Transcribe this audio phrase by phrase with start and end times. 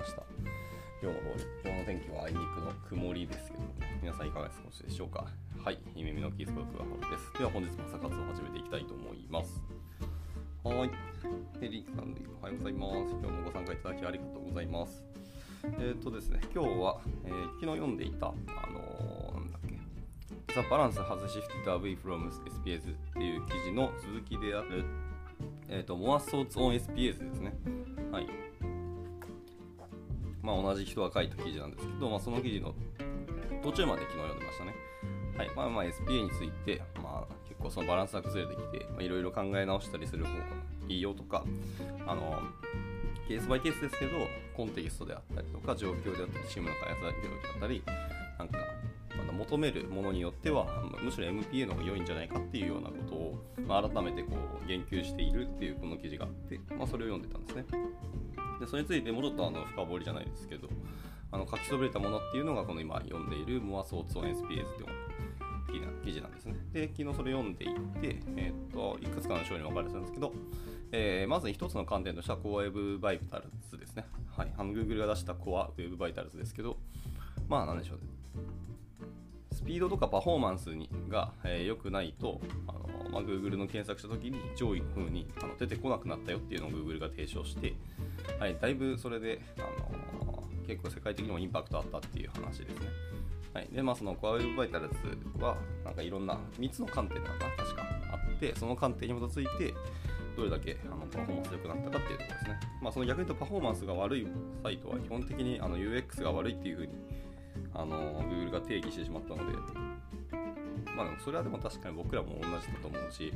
[0.00, 0.22] ました。
[1.02, 1.22] 今日の
[1.62, 5.26] 今日の天気はあいにくの曇りですけど、ね、皆さんいかがお過ごしでしょうか？
[5.62, 7.38] はい、耳のキースコークはホルです。
[7.38, 9.62] では本日も朝活を始めていきたいと思います。
[10.64, 10.90] はい、
[11.60, 13.12] ヘリーさんでおはようございます。
[13.12, 15.04] 今日もご参加いただきありがとうございます。
[15.64, 18.32] えっ、ー、とですね、今日は、えー、昨日読んでいた、あ
[18.72, 24.84] のー、なんだっけ、The Balance Has Shifted Away from SPS っていう記事の続きである、
[25.68, 27.52] えっ、ー、と、More Thoughts on SPS ですね。
[28.10, 28.49] はい。
[30.42, 32.74] まあ、同じ人が書いた記事なんですけど、まあ、その記事の
[33.62, 34.74] 途中まで昨日読んでましたね。
[35.36, 35.50] はい。
[35.54, 40.44] まあ、まあ、SPA について、まあ、結構そのバランスが崩れてきて、いろいろ考え直したりする方が
[40.88, 41.44] いいよとか、
[42.06, 42.40] あの、
[43.28, 44.12] ケースバイケースですけど、
[44.56, 47.82] コンテキストであったりとか、状況であったり、チームの開発であったり、
[48.38, 48.58] なんか、
[49.40, 50.66] 求めるものによっては
[51.02, 53.34] むしろ MPA の方が良いんじゃないかっていうようなことを、
[53.66, 57.64] まあ、改めてこう言及しているっていうこの記事があって、まあ、それを読んでたんですね
[58.60, 60.68] でそれについてもうちょっとあの深掘りじゃないですけど
[61.32, 64.66] あの書きそびれたものっていうのがこの今読んでいるモアソーツオン SPAs っていう
[66.04, 66.54] 記事なんですね。
[66.72, 70.32] で、昨日それ読んでいって、えー、っといくつかの章に分かれてたんですけど、
[70.92, 74.04] えー、まず一つの観点としては Core Web Vitals ですね。
[74.36, 74.52] はい。
[74.56, 76.78] あの Google が出した Core Web Vitals ですけど、
[77.48, 78.04] まあなんでしょうね。
[79.52, 87.74] スピードとかパフォーマンスにが良、えー、くないと、あのまあ、Google の検索したときに上位の風にあの出てこなくなったよっていうのを Google が提唱して、
[88.40, 92.88] はい、だいぶそれで、あのー、結構世界的にもインパクトあったっていう話ですね。
[93.52, 97.82] はい、で、まあ、その Core Web Vitals は、なんかいろんな3つの観点なのかな、確か
[98.12, 99.74] あって、その観点に基づいて、
[100.36, 102.60] どれだけあのパフォーマンス良くなったかっていうところですね。
[102.80, 104.26] まあ、その逆に言うとパフォーマンスが悪い
[104.62, 106.92] サイトは基本的にあの UX が悪いっていうふうに
[107.74, 109.52] あの Google が定義してしまったので、
[110.96, 113.32] まあ、でもそれはでも確かに僕らも同じだと思うし、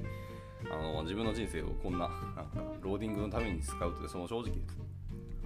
[0.70, 2.46] あの自分の人生をこんななんか
[2.80, 4.52] ローディングのために使うとその正直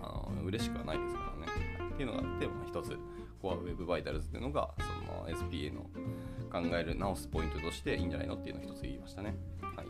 [0.01, 1.89] あの嬉しくはないですからね。
[1.95, 2.97] っていうのがあって、まあ、一つ
[3.43, 5.83] Core Web Vitals っていうのがその SPA の
[6.51, 9.34] 考える直すポイントとしていいんじゃないのっていうのを一つ言いましたね。
[9.61, 9.87] はい、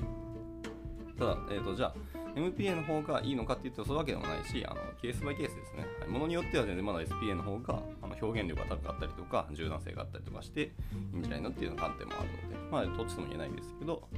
[1.19, 1.95] ただ、えーと、じゃあ
[2.35, 5.87] MPA の方がいいのかっていうとそういうわけでもないしあのケースバイケースですね。
[6.01, 10.73] はい、ものによっては全然まだ SPA の方があの表現力が高かったりとか柔軟性があったりとかして
[11.13, 14.09] いいんじゃないのっていう観点もあるのでまあどっちとも言えないですけど、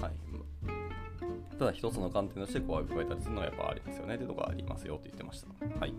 [0.00, 0.12] はい、
[1.58, 5.48] ただ一つの観点としてこう加えたりするのはやっぱありますよねっていうとこありますよって言ってました。
[5.80, 5.94] はい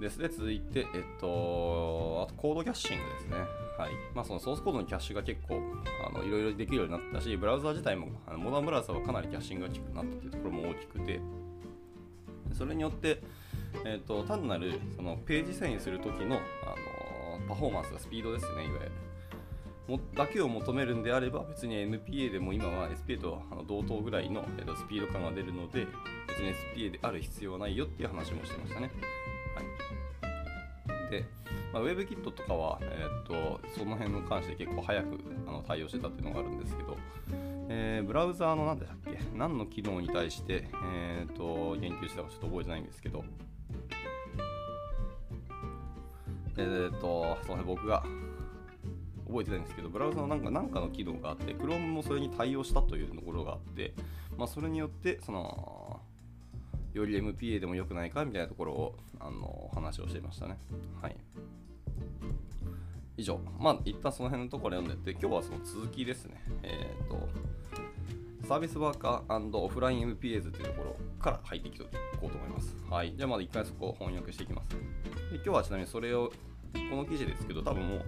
[0.00, 3.36] ですで続いて、えっと、あとコードキャッシングですね。
[3.76, 3.90] はい。
[4.14, 5.60] まあ、そのソースコードのキャッシュが結構、
[6.24, 11.20] いろいろできるようになったし、ブラウザ自体も、あのモダンブラウザはかなりキャッシングが効くなったというところも大きくて、
[12.52, 13.20] それによって、
[13.84, 16.38] えっと、単なるそのページ遷移するときの、あ
[17.40, 19.07] のパフォーマンスが、スピードですね、いわゆる。
[19.88, 24.44] もだけを求めるんであれば別に NPA でも今は SPA とあの同等ぐらいの、
[24.76, 25.86] スピード感が出るので
[26.28, 28.90] 別に SPA である必要はないよっていう話もしてましたね。
[29.56, 29.62] は
[31.08, 31.10] い。
[31.10, 31.24] で、
[31.72, 36.96] まあ、WebKit とかは、えー、っとその辺に関して結構早くあの対応してたっていうのがあるんですけど、
[37.70, 39.18] えー、ブラウザーの何でしたっけ？
[39.34, 43.24] 何の機能に対して、えー、っと言及したかちょっと覚えてないんですけど、
[46.58, 48.04] えー、っとその辺僕が
[49.28, 53.94] 覚えてないんですけど、ブラウザのなんかなんかの機能があって、Chrome もそれに対応したというところがあって、
[54.36, 56.00] まあ、それによって、その、
[56.94, 60.56] より MPA でも良くないかみたいなところをあの話をしていましたね。
[61.00, 61.16] はい。
[63.16, 66.42] 以上、まあ、一旦その辺のところ読んでって、今日はその続きですね。
[66.62, 67.28] えっ、ー、と、
[68.46, 71.84] サービスワーカーオフライン MPAs というところから入っていこ
[72.26, 72.76] うと思います。
[72.88, 73.12] はい。
[73.16, 74.70] じゃあまず一回そこを翻訳していきます。
[74.70, 74.76] で
[75.34, 76.32] 今日はちなみにそれを、
[76.90, 78.04] この記事ですけど、多分もう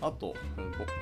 [0.00, 0.34] あと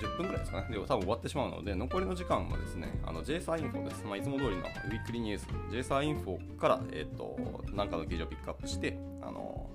[0.01, 0.69] 10分ぐらいですかね。
[0.71, 4.05] で、多分終わってしまうので、残りの時間はですね、JSA インフォです。
[4.05, 7.37] まあ、いつも通りのウィークリーニュース、JSA インフォから、えっ、ー、と、
[7.73, 9.71] 何かの記事をピックアップして、あの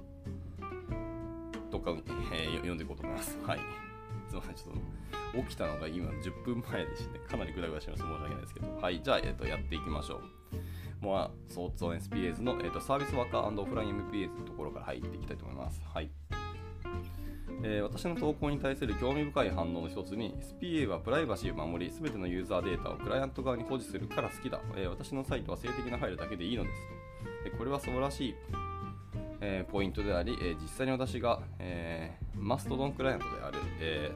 [1.71, 1.91] どっか、
[2.31, 3.37] えー、読んでいこうと思います。
[3.45, 3.59] はい。
[4.27, 4.75] すみません、ちょっ
[5.33, 8.03] と起きたのが今10分前でして、かなりグダグダします。
[8.03, 8.75] 申し訳ないですけど。
[8.75, 10.21] はい、じゃあ、えっ、ー、と、やっていきましょう。
[11.01, 15.81] モア、ソーツオン SPAs の、えーと、サービスワーカーオフライン MPAs のところから入っていきたいと思います。
[15.93, 16.09] はい。
[17.65, 26.75] えー、私の投稿に対する興味深い反応の一つに SPA はプライバシーを守り全てのユーザーデータをクライアント側に保持するから好きだ、えー、私のサイトは性的な配慮だけでいいのです。
[27.45, 28.35] でこれは素晴らしい、
[29.39, 34.11] えー、ポイントであり、え実際に私が、えマストドンクライアントである、え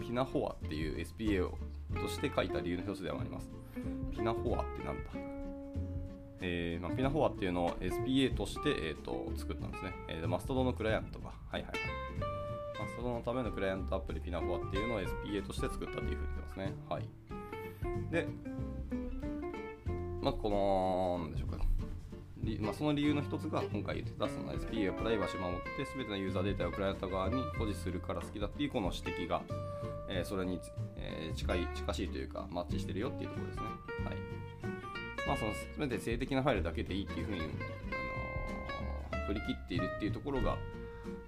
[0.00, 1.58] ピナフォアっていう SPA を
[1.94, 3.50] として書いた理由の一つではあります。
[4.12, 5.10] ピナフォアってなんだ？
[6.42, 11.32] えーまあ、ピナフォアっていうのを SPA として、えーと、作ったんですね、えー、マストドンのクライアントが。
[11.50, 11.76] はいはいはい。
[12.80, 16.72] まあ、そのためのクライアントアプリピナフォアっていうのを SPA として作ったというふうに言ってますね。
[16.88, 17.04] はい。
[18.10, 18.26] で、
[20.22, 21.58] まあ、この、なんでしょうか。
[22.60, 29.42] まあ、その理由の一つが今回言ってたその SPA やプライバシーを守って全てのユーザーデータをクライアント側に保持するから好きだっていうこの指摘が、
[30.08, 30.58] え、それに、
[30.96, 33.62] え、近い近しいというかマッチしてるよっていうところですね。
[34.06, 34.16] はい
[35.26, 40.56] まあ、その全て性的なファイルだけでいいっていうふうに、あの、振り切っているっていうところが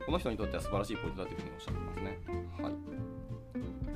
[0.05, 2.19] この人にとっては素晴らしいポイントだというふうにおっしゃってますね。
[2.61, 3.02] はい。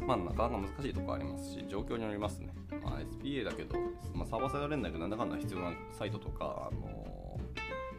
[0.06, 2.54] まあ、なかなか難しいところありますし、状況によりますね。
[2.82, 3.74] まあ、SPA だけど、
[4.14, 7.06] まあ、サーバーサイド連絡なんだかんだ必要なサイトとか、あの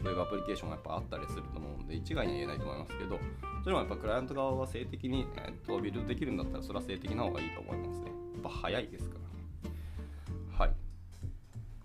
[0.02, 3.20] ウェブアプリケーションがやっぱあったりすると思うんで、一概には言えないと思いますけど、
[3.64, 8.06] それもやっぱクライアント側は性的に、えー、とビルドできるんだったら、それは性的な方がいいと思いますね。
[8.06, 9.17] やっぱ早いですか。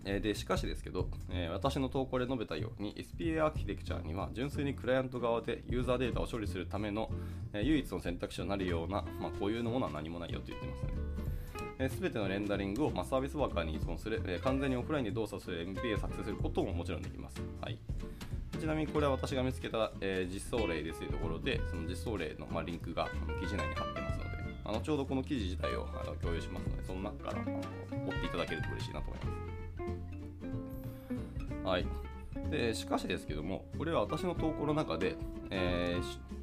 [0.05, 7.09] えでしかしですけど、え、私の投稿で述べたように SPA アーキテクチャには純粋にクライアント側でユーザーデータを処理するための、
[7.53, 11.89] え、唯一の選択肢となるような、まあ、こういうものは何もないよと言ってますね。
[11.89, 17.41] す、べ、てのレンダリングを、ま、サービスワーカーに依存する、え、完全にオフラインで動作する MPA を作成することももちろんできます。
[17.61, 17.77] はい、
[18.59, 23.07] ちなみにこれは私が見つけた、え、実装例ですというところで、その実装例の、ま、リンクが
[23.39, 24.29] 記事内に貼ってますので、
[24.65, 27.59] あのちょうどこの記事自体をあの共有しますので、その中からあの
[28.07, 29.52] 追っていただけると嬉しいなと思います。
[31.63, 31.85] はい。
[32.49, 35.15] でしかしですけども、これは私の投稿の中で、
[35.49, 36.33] えー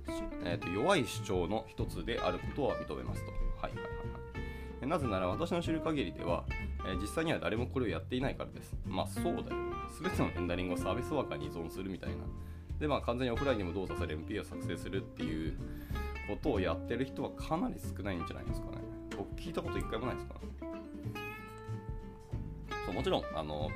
[0.44, 3.30] えーと、弱い主張の一つであることは認めますと。
[3.30, 4.86] はいはいはい。
[4.86, 6.44] なぜなら私の知る限りでは、
[6.86, 8.74] えー、実際には誰もこれをやっていないからです。
[8.86, 9.44] まあそうだよ。
[9.94, 12.16] すべてのレンダリングをサービスワーカーに依存するみたいな。
[12.78, 15.58] で、まあ完全にオフラインにも動作され MP を作成するっていう
[16.28, 18.78] ことをやってる人はかなり少ないんじゃないですかね。
[19.16, 20.46] 僕聞いたこと一回もないですから、ね。
[22.86, 23.68] そうもちろん、あの、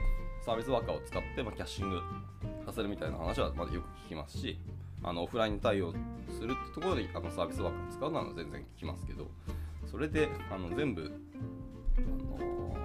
[0.44, 2.02] サービスワーカーを使って、まあ、キャッシング
[2.66, 4.58] させるみたいな話はまだよく聞きますし、
[5.02, 5.92] あのオフライン対応
[6.30, 9.26] するってところであのサービスワーカーを使うのは全然聞きますけど、
[9.90, 11.10] それであの全部、
[11.96, 12.76] あの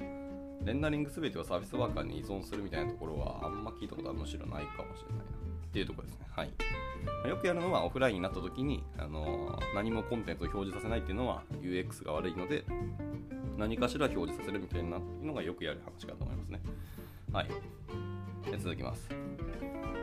[0.00, 6.26] ー、レンダリング全てをサービスワーカーに依存するみたいなところはあんま聞いたことはむしろないかもしれないなっていうところですね。
[6.30, 6.50] はい。
[7.26, 12.64] よくやるのはオフラインになった時に、あのー、何もコンテンツを表示させないっていうのは UX が悪いので、
[13.58, 16.60] 何かしら表示させるみたいなのがよくやる話かと思いますね。
[17.32, 17.48] はい。
[18.58, 19.08] 続きます。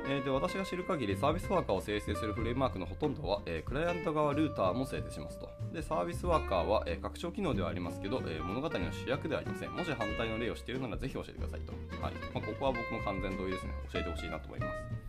[0.08, 5.50] えー、で私が知る限りサービスワーカーを生成するフレームワークのほとんどは、えー、クライアント側ルーターも生成しますと。
[5.74, 9.72] で、サービスワーカーは、えー、拡張機能ではありますけど、え物語の主役ではありません。
[9.72, 11.74] もし反対の例を知っているならぜひ教えてくださいと。
[12.04, 13.74] はいまあ、ここは僕も完全同意ですね。
[13.92, 15.06] 教えてほしいなと思います。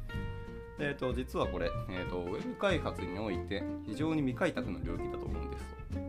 [0.78, 6.05] えーと、実はこれ、えーと、ウェブ開発において非常に未開拓の領域だと思うんです。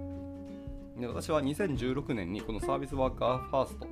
[0.99, 3.87] で私は2016年にこの service worker first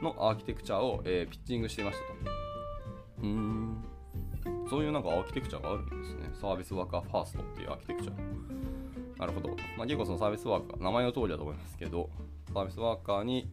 [0.00, 2.36] のアーキテクチャを、えー、ピッチングしていましたと。
[3.22, 3.84] うーん。
[4.70, 6.30] そういうなんかアーキテクチャがあるんですね。
[6.40, 8.12] service worker first っていうアーキテクチャ。
[9.18, 9.48] なるほど。
[9.76, 12.08] まあ、結構その service worker、名前の通りだと思いますけど、
[12.54, 13.50] service worker に、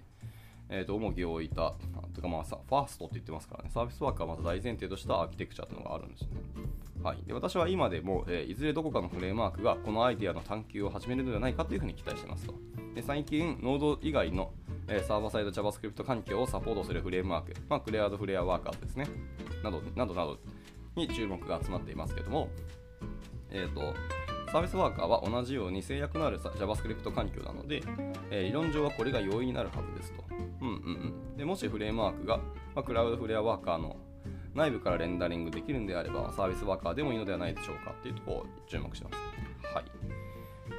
[0.69, 1.74] えー、と重きを置いた、
[2.13, 6.27] とかまあ first って言ってますからね、 service worker はまず大前提としたアーキテクチャというのがあるんですね。
[7.07, 12.54] はい、で私は今でも、えー、いずれどこかのフレームワークがこのアイデアの探求を始めるのではないかというふうに期待していますと。
[12.95, 14.51] で最近、ノード以外の
[14.89, 19.07] えサーバーサイド JavaScript 環境をサポートするフレームワーク、まあ、クレアードフレアワーカーですね、
[19.63, 20.38] などなどなど
[20.98, 22.50] に注目が集まっていますけども、
[23.51, 23.94] えーと、
[24.51, 27.83] サービスワーカーは同じように制約のある JavaScript 環境なので、
[28.31, 30.25] えー、理論上はこれが容易になるはずですと。
[30.60, 32.38] うんうんうん、でもしフレームワークが、
[32.75, 33.96] まあ、クラウドフレアワーカーの
[34.56, 39.74] 内部からレンダリングできるんであれば、サービスワーカーでもいいのではないでしょうかっていうところを注目してます。
[39.74, 39.86] はい。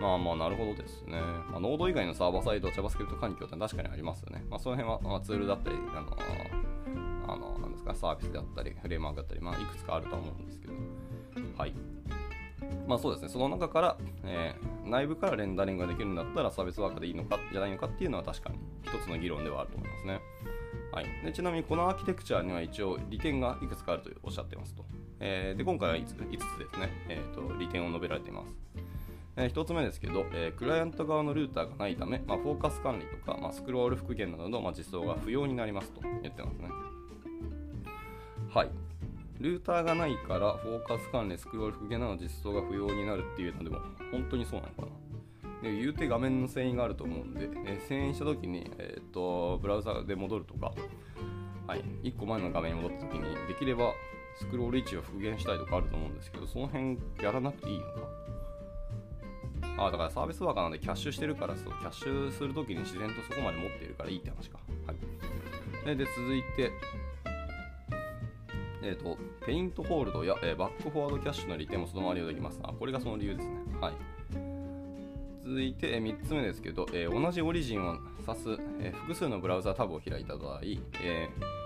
[0.00, 1.20] まあまあ、なるほどですね。
[1.50, 4.44] まあ、ノード以外のサーバーサイド JavaScript 環境って確かにありますよね。
[4.48, 6.16] まあ、その辺は、まあ、ツールだったり、あの
[7.32, 10.74] あのなんですか、サービスであったり、フレームワークだったり、まあ、いくつかあるとは思うんですけど。
[11.56, 11.74] はい。
[12.86, 20.20] まあそうですね、その中から、えー、内部からレンダリングができるんだったらサービスワーカーでいいのかじゃないのかっていうのは確かに一つの議論ではあると思いますね。
[20.92, 24.84] はい、でちなみにこのアーキテクチャには一応利点がいくつかあるとおっしゃってますと。
[25.20, 28.48] えー、で今回は 5, 5つですね、えーと、利点を述べられています。
[29.36, 36.68] えー、1つ目ですけど、えー、クライアント側のルーターがないため、まあ、フォーカス管理とか、まあ、スクロール復元などの、まあ、実装が不要になりますと言ってますね。
[38.52, 38.70] はい。
[39.38, 43.78] ルーターがないからフォーカス管理、スクロール復元などの実装が不要になるっていうのでも
[44.10, 44.88] 本当にそうなのかな。
[45.62, 50.72] で言うて画面の遷移があると思うんで、えー、遷移した時に、えーと、ブラウザで戻るとか、
[51.66, 53.92] はい、1個前の画面に戻った時にできれば
[54.38, 58.18] スクロール位置を復元したいとかあると思うんですけどその辺やらなくていいのか？
[59.78, 64.58] あだからサービスワーカーなんでキャッシュしてるからそうキャッシュするときに自然とそこまで持っているからいいって話か。
[64.86, 66.70] はい、で続いて、
[68.82, 72.60] えっ、ー、と、ペイントホールドや、えー、バックフォワードキャッシュの利点もそのまま利用できます。
[72.62, 73.54] あ、これがその理由ですね。
[73.80, 73.94] はい。
[75.48, 78.50] 続いて3つ目ですけど、えー、同じオリジンを指す、
[78.80, 80.76] えー、複数のブラウザタブを開いた場合、え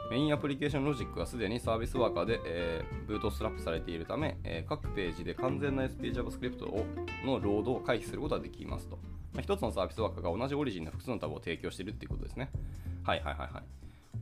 [0.08, 6.86] ー、メインアプリケーションロジックがすでにサービスワーカーで、え、ブートストラップされているため、え各ページで完全な SPJavaScript を
[7.26, 9.00] のロードを回避することができますと。
[9.32, 12.52] まあ、1つのサービスワーカーが同じオリジンの複数のタブを提供しているということですね。
[13.02, 13.62] はいはいはいはい。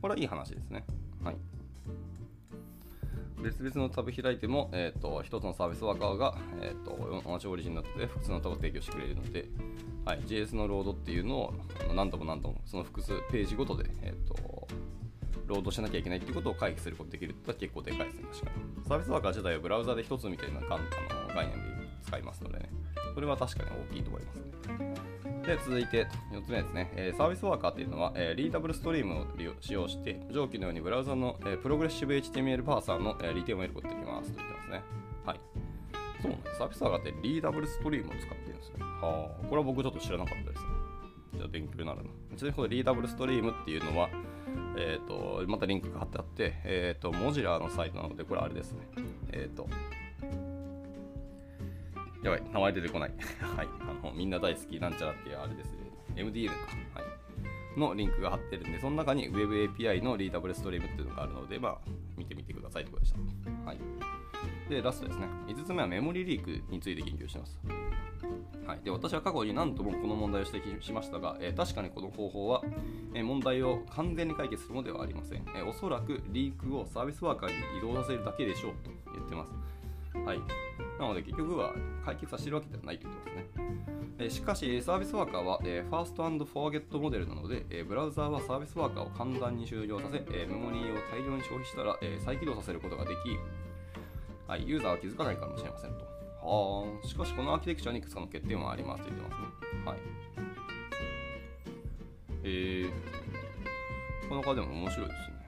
[0.01, 0.85] これはいい話ですね。
[1.23, 1.35] はい。
[3.41, 9.47] 別々のタブ開いても、えーと、1つのサービスワーカーが、えーと、同じオリジンだって複数のタブを提供してくれるので、
[10.05, 11.53] はい、JS のロードっていうのを
[11.93, 14.67] 何度も何度もその複数ページごとで、えーと、
[15.47, 18.85] ロードしなきゃいけないっていうことを回避することができるって結構でかいですね、確かに。
[18.87, 21.59] サービスワーカー自体はブラウザで1つみたいな概念で
[22.03, 22.69] 使いますのでね、
[23.13, 24.90] それは確かに大きいと思いますね。
[25.45, 34.81] で続いて4つ目ですね、えー、サービスワーカーっていうのは、えー、リーダブルストリームを利用使用して上記のようにブラウザの、えー、プログレッシブ HTML パーサーの、えー、利点を得ることができますと言ってますね。
[35.25, 35.39] はい。
[36.21, 36.57] そうなんです。
[36.57, 38.75] サービスワーカーってリーダブルストリームを使ってるんですね。
[38.79, 40.69] はあ、これは僕ちょっと知らなかったですね。
[41.33, 42.09] じゃあ勉強になるな。
[42.37, 44.09] ちなみにこのリーダブルストリームっていうのは、
[44.77, 48.79] えっ、ー、と、またリンクが貼ってあって、えっ、ー、と、モジュラーのサイトなので、これあれですね。
[49.31, 49.67] えっ、ー、と、
[52.23, 53.11] やばい、名前出てこない。
[53.55, 53.67] はい。
[53.81, 55.79] あの、みんな大好きなんちゃらっていうあれですね。
[56.15, 56.53] MDN か。
[56.95, 57.79] はい。
[57.79, 61.77] のリンクが貼ってるんで、その中に WebAPI のリーダブルストリームっていうのがあるので、まあ、
[62.17, 63.19] 見てみてくださいってことでした。
[63.65, 63.77] はい。
[64.69, 65.27] で、ラストですね。
[65.47, 67.59] 5つ目はメモリリークについて研究してます。
[68.65, 72.61] はい、で私は過去に何度もこの問題を指摘しましたが、えー、確かにこの方法は、
[73.13, 79.51] えー、問題を完全に解決するものではありません、えー、おそらくリークをサービスワーカーに移動させるだけでしょうと言ってます。
[80.13, 80.39] はい、
[80.99, 81.73] なので結局は
[82.05, 84.01] 解決はしてるわけではないということですね。
[84.19, 93.17] えしかし、サービスワーカーは、えファーストフォーゲットモデルなので、えブラウザーはサービスワーカーを簡単に終了させ、えメモリーを大量に消費したら、え再起動させることができ、
[94.47, 96.05] はい、ユーザーは気づかないかもしれませんと。
[96.43, 99.47] はあ、しかしこのアーキテクチャにいくつかの欠点はありますと言ってますね。
[99.85, 99.97] はい。
[102.43, 102.89] えー、
[104.27, 105.40] この中でも面白いですね。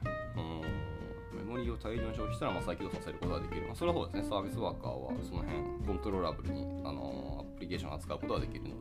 [1.64, 3.66] リーを大量に消費したらまあ再起動させることができる。
[3.66, 8.74] まあ、それはそうですね、サービスワーカーはその辺コントローラブルに、あのアプリケーションを扱うことができるので、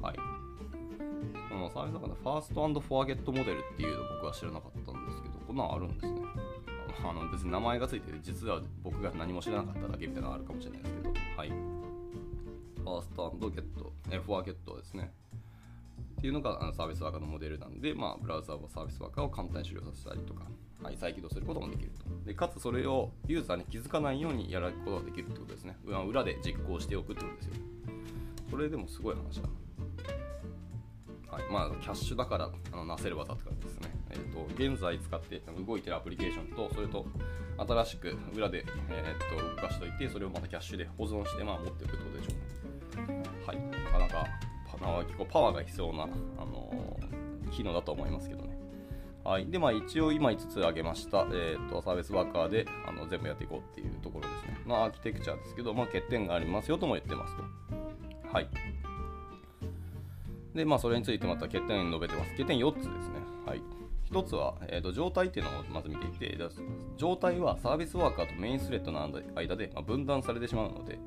[0.00, 0.16] はい。
[0.16, 6.20] このサービスワーカーのファーストフォーゲットモデルっていうのを僕は知らなかったんですけど、こんなんあるんですね。
[7.04, 11.48] あの別に名前がついてて、実は僕が何も知らなかっただけみたいなのがあるかもしれないですけど、はい。
[11.48, 15.12] ファーストゲット、えフォアゲットですね。
[16.18, 20.44] っていうのがサービスワーカーのモデルなんで、まあ、ブラウザーはサービスワーカーを簡単に終了させたりとか、
[20.96, 22.04] 再起動することもできると。
[22.26, 25.76] でかつそれをユーザーに気づかないようにやることができるってことですね。
[25.84, 27.52] 裏で実行しておくってことですよ。
[28.50, 29.48] これでもすごい話だな。
[31.30, 33.90] はい、まあ、キャッシュだからあのなせる技って感じですね。
[34.10, 37.06] えーと、現在使って動いてるアプリケーションと、それと
[37.56, 42.32] 新しく裏で、えーと、動かしておいて、それをまたキャッシュで保存して、まあ、持っておくってことでしょ
[43.02, 43.22] うね。
[43.46, 44.26] はい、なかなか
[45.06, 46.06] 結構パワーが必要な、あ
[46.44, 48.51] のー、機能だと思いますけどね。
[49.24, 49.46] はい。
[49.46, 54.60] で、まあ一応今5つ挙げました、えーと、サービスワーカーであの全部やっていこうっていうところですね。
[54.66, 57.42] まあアーキテクチャですけど、まあ欠点がありますよとも言ってますと。
[58.32, 58.48] はい。
[60.54, 62.30] で、まあそれについてまた欠点述べてます。
[62.32, 62.94] 欠点4つですね。
[63.46, 63.62] はい。
[64.10, 66.38] 1つは、えーと、状態っていうのをまず見ていて、
[66.96, 70.98] 状態はサービスワーカーとメインスレッドの間で、まあ、分断されてしまうので、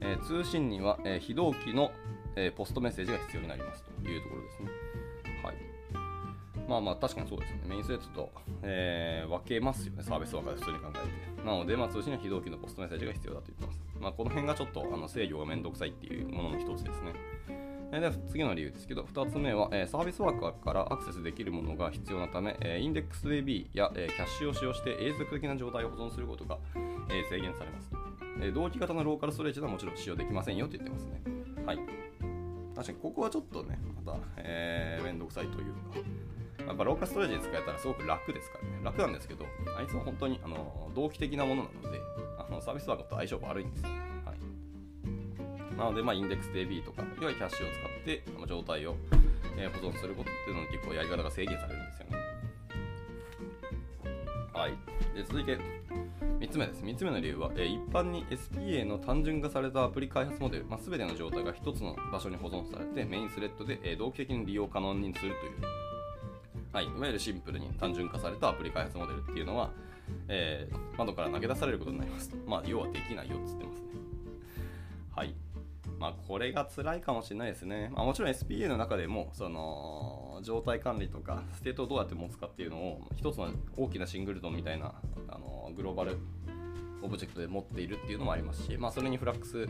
[0.00, 1.90] えー、通信には、えー、非同期の
[2.36, 4.68] えー、ポストメッセージが必要になりますというところですね。
[5.42, 5.73] はい。
[6.68, 7.60] まあまあ確かにそうですね。
[7.66, 10.02] メインスレッドと、えー、分けますよね。
[10.02, 11.46] サービスワーカーで普通に考えて。
[11.46, 13.80] なので、まあ、通信には非同期のポストメッセージが必要だと言ってます。
[14.00, 17.12] まあ、この辺がちょっとあの制御がめんどくさいっていうものの一つですね。
[18.00, 27.90] で次の理由ですけど、2つ目は、えー、サービスワーカーからアクセスできるものが必要なため、えー、インデックス DB や、えー、キャッシュを使用して永続的な状態を保存することが、えー、制限されます、
[28.40, 28.52] えー。
[28.52, 31.22] 同期型のローカルストレージではもちろん使用できませんよと言ってますね。
[31.64, 31.78] はい。
[32.74, 35.80] 確かにここはちょっとね、また、えー、めんどくさいというか、
[36.66, 38.70] やっぱローカストレージで使えたらすごく楽ですからね。
[38.82, 39.44] 楽なんですけど、
[39.76, 42.00] あいつは本当にあの同期的なものなので、
[42.38, 43.88] あのサービスワークと相性悪いんですよ。
[44.24, 48.96] はい、なので、まあ、インデックス DB とか、いわゆるキャッシュを使って、状態を、
[49.56, 52.16] えー、保存することっていうのに結構やり方が制限されるんですよね。
[54.52, 54.72] はい。
[55.14, 55.58] で続いて、
[56.40, 56.82] 3つ目です。
[56.82, 65.52] 3つ目の理由は、えー、一般に SPA の単純化されたアプリ開発モデル、まあ、全ての状態が1つの場所に保存されて、メインスレッドで、えー、同期的に利用可能にするという、
[66.74, 69.70] はい、いわゆるシンプルに単純化されたアプリ開発モデルっていうのは、
[70.26, 72.36] えー、窓から投げ出されることになりますと。
[72.48, 73.86] まあ、要はできないよっつってますね。
[75.14, 75.36] はい。
[76.00, 77.92] まあ、これが辛いかもしれないですね。
[77.94, 84.94] まあ、もちろん SPA の中でも、その、状態管理とか、 state をどうやって持つかっていうのを、一つの大きな singleton みたいな、
[85.28, 86.18] あの、 global
[87.04, 89.68] object で持っているっていうのもありますし、まあ、それにフラックス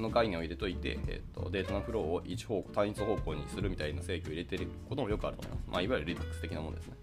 [0.00, 5.70] の概念を入れといて、えーと、データのフローを一方単一方向にするみたいな制御を入れてることもよくあると思います。
[5.70, 6.94] まあ、いわゆる Redux 的なものですね。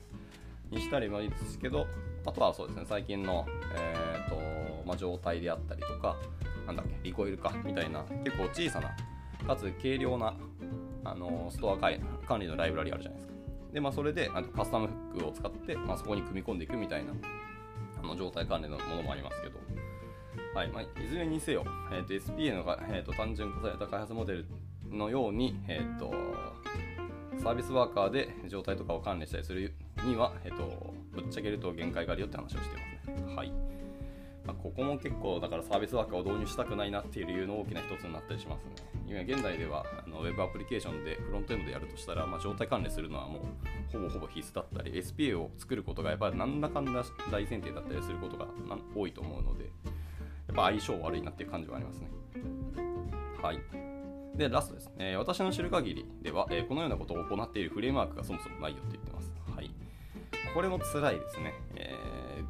[0.69, 1.85] にしたりもいいですけど、
[2.25, 3.45] あとはそうですね、最近の、
[3.75, 4.35] えーと
[4.85, 6.15] まあ、状態であったりとか、
[6.65, 8.95] なんだっけ、リコイルかみたいな、結構小さな、
[9.45, 10.33] かつ軽量な
[11.03, 13.33] あのストア管理のライブラリあるじゃないですか。
[13.73, 17.13] で、まあ、それでカスタムフックを使って、まあ、そこに組み込んでいくみたいな
[18.03, 19.59] あの状態関連のものもありますけど、
[20.53, 24.45] はいまあ、いずれにせよ、えーと、SPA の、えーと、単純化された開発モデル
[24.89, 26.13] のように、えーと、
[27.41, 33.35] サービスワーカーで状態とかを管理したりするには、えー、とぶっちゃけると限界があるよって話をしていますね。
[33.35, 33.80] はい
[34.51, 38.71] まあ、ここも結構だからサービスワーカーを導入したくないなっていう理由の大きな一つになったりしますね。
[39.07, 43.41] 今現在ではあのウェブアプリケーションでフロントエンドでやるとしたら、まあ、状態管理するのはもう
[43.91, 48.47] ほぼほぼ必須だったり SPA を作ることがやっぱり何らかんだ大前提だったりすることが
[48.95, 49.69] 多いと思うのでや
[50.53, 52.09] っぱ相性悪いなっていう感じはありますね。
[53.41, 53.59] はい。
[54.35, 55.17] で、ラストですね。
[55.17, 59.31] 私の知る限りでは、えこのようなことを行っているフレームワークがそもそもないよって言ってます。
[59.55, 59.71] はい。
[60.53, 61.53] これも辛いですね。
[61.75, 61.90] え、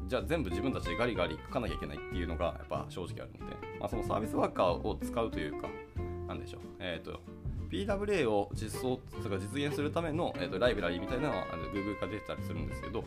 [0.08, 5.68] じゃあ全部自分たちでガリガリ書かなきゃいけないっていうのがやっぱ正直あるので、まあ、そのサービスワーカーを使うというか、
[6.28, 6.60] なんでしょう。
[6.78, 7.20] えっ、ー、と、
[7.72, 13.02] PWA を実装とか実現するための、えーと、ライブラリーみたいなのは Google から出てたりするんですけど、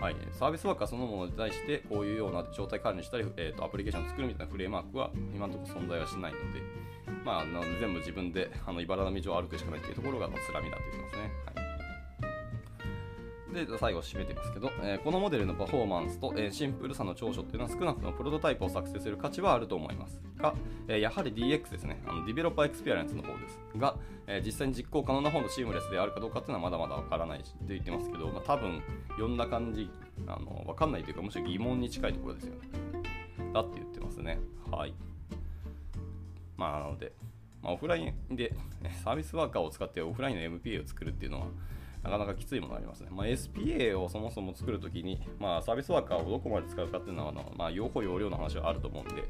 [0.00, 6.62] はい、サービスワーカーそのものに対してこういうような状態管理したり、えーと、アプリケーションを作るみたいなフレームワークは今のところ存在はしないので、
[7.24, 7.44] まあ、
[7.80, 11.22] 全部自分であの茨の道を歩くしかないというところがつらみだと言ってますね。
[11.56, 11.65] はい
[13.52, 20.54] で最後締めてますけど、えー、このモデルのパフォーマンスと、えー、シンプルさの長所っていうのは少なくともプロトタイプを作成する価値はあると思いますが、
[20.88, 22.02] えー、やはり DX ですね。
[22.06, 29.88] あの developer experience の方ですが、え実際に実行可能な方のシームレスであるかどうかっていうのはまだまだわからないと言ってますけど、まあ、多分読んだ感じ
[30.26, 32.68] あの分かんないというかむしろ疑問に近いところですよね。
[33.52, 34.38] だって言ってますね。
[34.70, 34.94] はい。
[36.56, 37.12] まあなので、
[37.62, 38.52] まあ、オフラインで
[39.04, 41.46] サービスワーカーを使ってオフラインの MPA を作るっていうのは
[42.06, 43.08] なかなかきついものありますね。
[43.10, 49.24] まあ、SPA をそもそも作るときに、まあ、サービスワーカーをどこまで使うかっていうのは、まあ、用法用量の話はあると思うんで、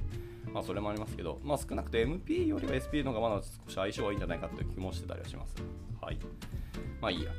[0.52, 5.54] まあ、それもありますけど、まあ、少なくと MP よりは SPA の方がまだ少し相性はいいんじゃないかという気もしてたりはします。
[6.00, 6.18] はい。
[7.00, 7.30] まあいいや。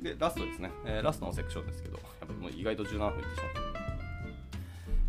[0.00, 0.70] で、ラストですね。
[0.84, 3.74] えー、ラストのセクションですけど、やっぱもう意外と17分いってしまった。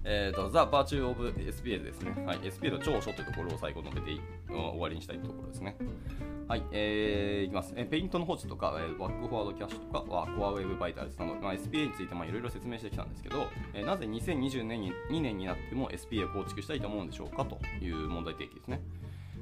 [0.08, 2.14] えーと、 The Virtue of SPA ですね。
[2.26, 5.76] はい、SPA の長所というところを最後述べて終わりにしたいところですね。
[6.48, 7.74] はい、えー、いきます。
[7.76, 17.46] え、 paint の保持とか、え、 back forward cache とか、 Core Web Vitals など、まあ、SPA についていろいろ説明してきたんですけど、え、なぜ2020年に2年になっても SPA を構築したいと思うんでしょうか？
[17.46, 18.80] という問題提起ですね。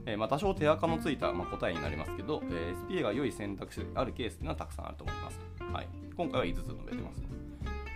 [0.05, 5.39] えまあ、多少手垢のついた、まあ、答えになりますけど、え、SPA が良い選択肢であるケースというのはたくさんあると思います。
[5.73, 7.23] はい、今回は5つ述べてます、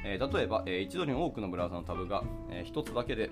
[0.03, 3.29] え、例えば、え、一度に多くのブラウザのタブが、えー、1つだけで、え、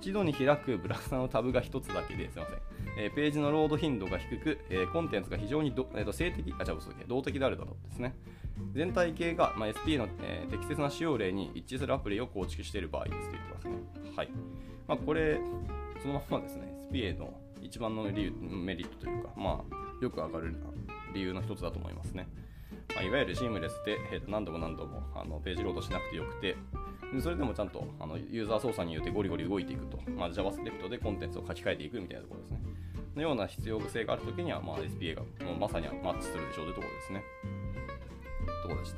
[0.00, 2.58] 一度に開くブラウザのタブが1つだけですいません、
[2.96, 8.16] えー、ページのロード頻度が低く、えー、コンテンツが非常にど、えー、と性的、あ、じゃあ、動的であるだろうですね。
[8.72, 13.74] 全体系が、まあ、SP の、えー、適切な使用例に一致するアプリを構築している場合ですと言ってますね。
[14.16, 14.28] はい。
[14.88, 15.38] まあ、これ、
[16.00, 20.56] そのままですね、SPA の一番の理由メリットというか、まあ、よく上がる
[21.12, 22.26] 理由の一つだと思いますね。
[22.94, 26.56] まあ、いわゆるシームレスで、えー、何度も何度もあのページロードしなくてよくて、
[27.22, 32.60] それでもちゃんとあのユーザー操作によってゴリゴリ動いていくと、まあ、JavaScript でコンテンツを書き換えていくみたいなところですね。
[33.16, 37.22] のような必要性があるときには、まあ、SPA がもうまさにマッチするでしょうというところですね。
[38.62, 38.94] ところでし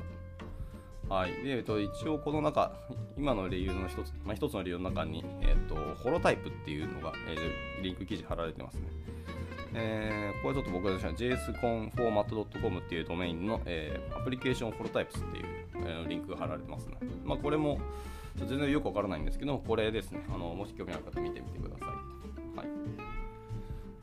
[1.09, 1.13] た。
[1.13, 1.31] はい。
[1.43, 2.73] で、えっと、一応この中、
[3.17, 8.87] 今の理由の一つ、まあ、一つの理由の中に、えっと、ホロタイプっていうのが、えー、リンク記事貼られてますね。
[9.75, 16.97] えー、これちょっと僕が jsconformat.com っていうドメインの、えー、アプリケーションホロタイプスっていう、えー、リンクが貼られてますね。
[17.23, 17.79] まあ、これも
[18.37, 20.23] 全然よくわからないんですけど、これですね。
[20.29, 21.87] あのもし興味ある方見てみてください。
[22.57, 22.67] はい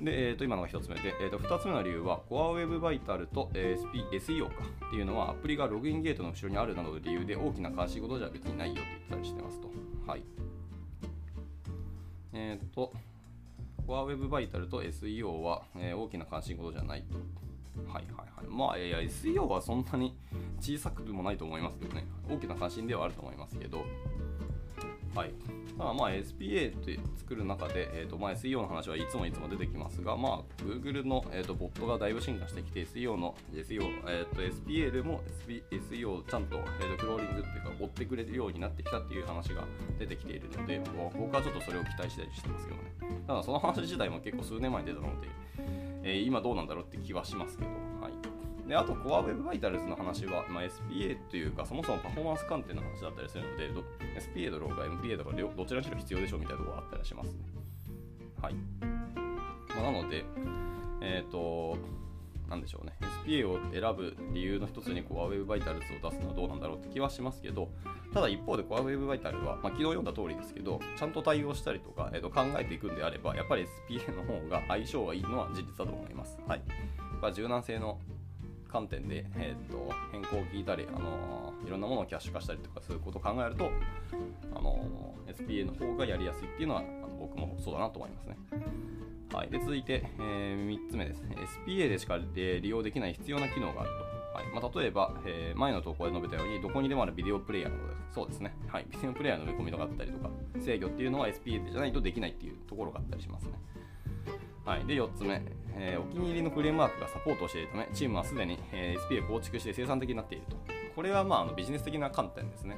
[0.01, 9.69] で、えー、と今のが1つ目で、えー、と2つ目の理由は Core Web Vital と、えー、SEO かっていうのはアプリがログインゲートの後ろにあるなどの理由で大きな監視事じゃ別にないよって言ったりしてますと。
[10.07, 10.23] はい。
[12.33, 12.93] えっ、ー、と、
[13.91, 17.17] コアウェブバイタルと SEO は、えー、大きな関心事じゃないと。
[17.93, 18.47] はいはいはい。
[18.49, 20.17] まあ、いや、SEO はそんなに
[20.61, 22.07] 小さくもないと思いますけどね。
[22.31, 23.85] 大きな関心ではあると思いますけど、
[25.15, 25.33] はい。
[25.77, 35.21] ただまあ SPA って作る中で、えーとまあ、SEO の話はいつもいつも出てきますが、まあ、Google の、えーと、ボットがだいぶ進化してきて SEO の SEO、えーと、SPA でも
[35.71, 39.65] SEO をちゃんと,、えーと、クローリングっていうか追ってくれるようになってきたっていう話が
[39.99, 40.81] 出てきているので、
[41.19, 43.23] 僕はちょっとそれを期待したりしてますけどね。
[43.27, 45.29] ただその話自体も結構数年前に出たので、
[46.03, 47.71] えー、今どうなんだろうって気はしますけど、
[48.71, 53.69] であと、Core Web Vitals の話は、まあ、SPA というか、そもそもパフォーマンス観点の話だったりするので、
[54.21, 57.39] SPA だろうが MPA だろうがどちらにしろ必要でしょうみたいなところがあったりしますね。
[58.41, 58.55] はい。
[59.75, 60.25] まあ、なので、
[61.01, 61.79] えっ、ー、と、
[62.49, 62.95] なんでしょうね、
[63.27, 67.71] SPA を選ぶ理由の一つに Core Web Vitals を出すのはどうなんだろうって気はしますけど、
[68.15, 76.39] ただ一方で Core Web Vital は、まあ、昨日読んだ通りですけど、ちゃんと対応したりとか、えー、と考えていくんであれば、やっぱり SPA の方が相性がいいのは事実だと思います。
[76.47, 76.63] はい。
[77.21, 77.99] まあ、柔軟性の
[78.71, 83.71] 観点で、えーと、変更を聞いたり、あの、いろんなものをキャッシュ化したりとかそういうことを考えると、
[84.55, 88.37] あの、SPA の方がやりやすいっていうのはあの僕もそうだなと思いますね。
[89.33, 91.37] はい、で続いて、えー、3つ目ですね。
[91.67, 94.11] SPA でしか利用できない必要な機能があると。
[94.33, 98.55] はいまあ、例えば、えー、前の投稿で述べたように、どこにでもあるビデオプレイヤーなので、そうですね。
[98.69, 100.31] はい、ビデオプレイヤーの埋め込みとかあったりとか、
[100.61, 103.53] 制御っていうのは SPA じゃないとできないっていうところがあったりしますね。
[104.65, 105.43] はい、で4つ目、
[105.77, 110.57] えー、お気に入りのフレームワークがサポートしているため、チームはすでに、えー、SP を構築して生産的になっていると。
[110.95, 112.77] これは、まあ、あのビジネス的な観点ですね。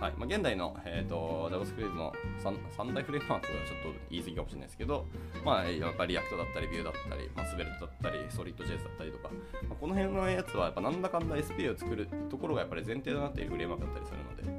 [0.00, 0.12] はい。
[0.16, 5.06] まあ、現代の、えーと、JavaScript の 3, 3大フレームワークはちょっと言い過ぎかもしれないですけど、
[5.44, 9.30] まあ、やっぱり React だったり、 Vue だったり、まあ、 Svelte だったり、 Solid JS だったりとか、
[9.68, 14.58] まあ、この辺のやつはやっぱなんだかんだ SPA を作るところがやっぱり前提となっているフレームワークだったりするの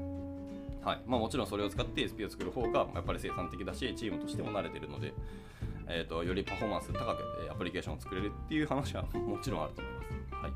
[0.79, 1.01] で、はい。
[1.05, 5.13] まあ、もちろんそれを使って SP を作る方がやっぱり生産的だし、チームとしても慣れているので、
[5.87, 10.35] えーと、よりパフォーマンス高くアプリケーションを作れるっていう話は もちろんあると思います。
[10.35, 10.49] は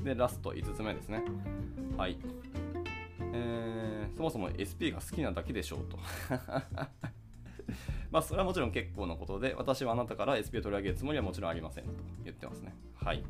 [0.00, 1.24] い、で、ラスト5つ目ですね。
[1.96, 2.16] はい。
[3.34, 5.98] えー、そもそも SP が好きなだけでしょうと。
[8.10, 11.90] まあ、それはもちろん結構なことで、私はあなたから SP を取り上げるつもりはもちろんありませんと
[12.24, 12.74] 言ってますね。
[12.94, 13.24] はい。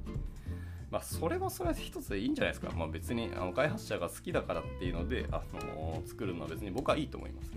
[0.91, 2.71] まあ、それもそれは一つでいいんじゃないですか。
[2.77, 7.51] まあ、別にあの開発者が好きだからっていうので、あのー、作るのは別に僕はいいと思います。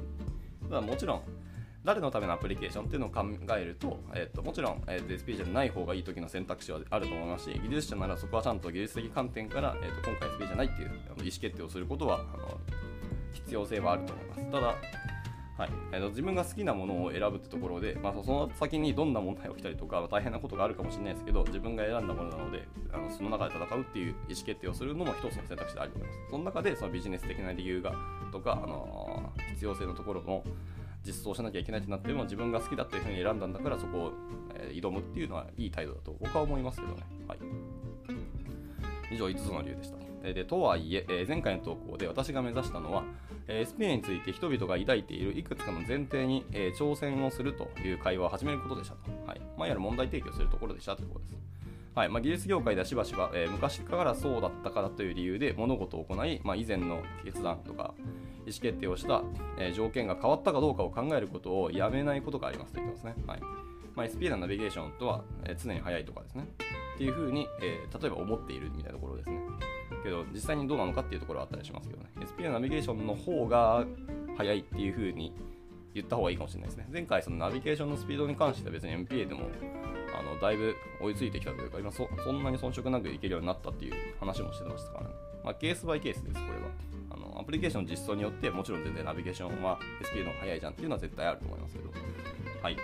[0.69, 1.23] ただもちろん、
[1.85, 3.23] 誰のためのアプリケーションっていうのを考
[3.55, 12.59] えると、えーと、もちろん、えーと、SP じゃない方がいい時の選択肢はあると思いますし、技術者ならそこはちゃんと技術的観点から、えーと、今回 SP じゃないっていうあの意思決定をすることはあの
[13.33, 14.51] 必要性はあると思います。
[14.51, 27.93] ただ、はいえーと、自分が好きなものを選ぶってところで、まあ、その先にどんな問題が起きたりとか大変なことがあるかもしれないですけど自分が選んだものなのであのその中で戦うっていう意思決定をするのも一つの選択肢であると思いますその中でそのビジネス的な理由が
[28.33, 30.43] とか、あのー、必要性のところも
[31.05, 34.13] 実装しなきゃいけないってなっても自分が好きだっていうふうに選んだんだからそこを、
[34.55, 37.03] え挑むっていうのはいい態度だと僕は思いますけどね。
[37.27, 37.39] はい、
[39.11, 39.97] 以上5つの理由でした。
[40.23, 43.03] ででとはいええ前回の投稿で私が目指したのは、
[43.47, 49.11] え SPA について人々が抱いているいくつかの前提に、え挑戦をするという会話を始めることでしたと。
[49.27, 51.45] はいまあ、いわゆる問題提起をするところでしたということです。
[51.95, 57.93] はいまあ、技術業界ではしばしば、えー、昔からそうだったからという理由で物事を行い、まあ、以前の決断とか
[58.45, 59.23] 意思決定をした、
[59.57, 63.23] え、条件が変わったかどうかを考えることをやめないことがありますと言ってますね。
[63.27, 63.41] はい
[63.95, 66.47] まあ、SP のナビゲーションとは、え、常に速いとかですね。
[66.95, 69.39] っていうふうに、えー、例えば思っているみたいなところですね。
[70.03, 72.09] けど実際にどうなのかっていうところはあったりしますけどね。
[72.21, 73.85] SP のナビゲーションの方が
[74.37, 75.33] 速いっていうふうに
[75.93, 76.87] 言った方がいいかもしれないですね。
[76.91, 79.47] 前回そのナビゲーションのスピードに関しては別に MPA でも
[80.17, 85.13] あのだいぶ追いついてきたというか、今そそんなに遜色なくいけるようになったっていう話もしてましたからね。
[85.45, 86.71] まあ、ケースバイケースです、これは。
[87.11, 91.91] あのアプリケーション実装によって、もちろん全然ナビゲーションは SP の方が早いじゃんっていうのは絶対あると思いますけど。
[92.63, 92.77] はい。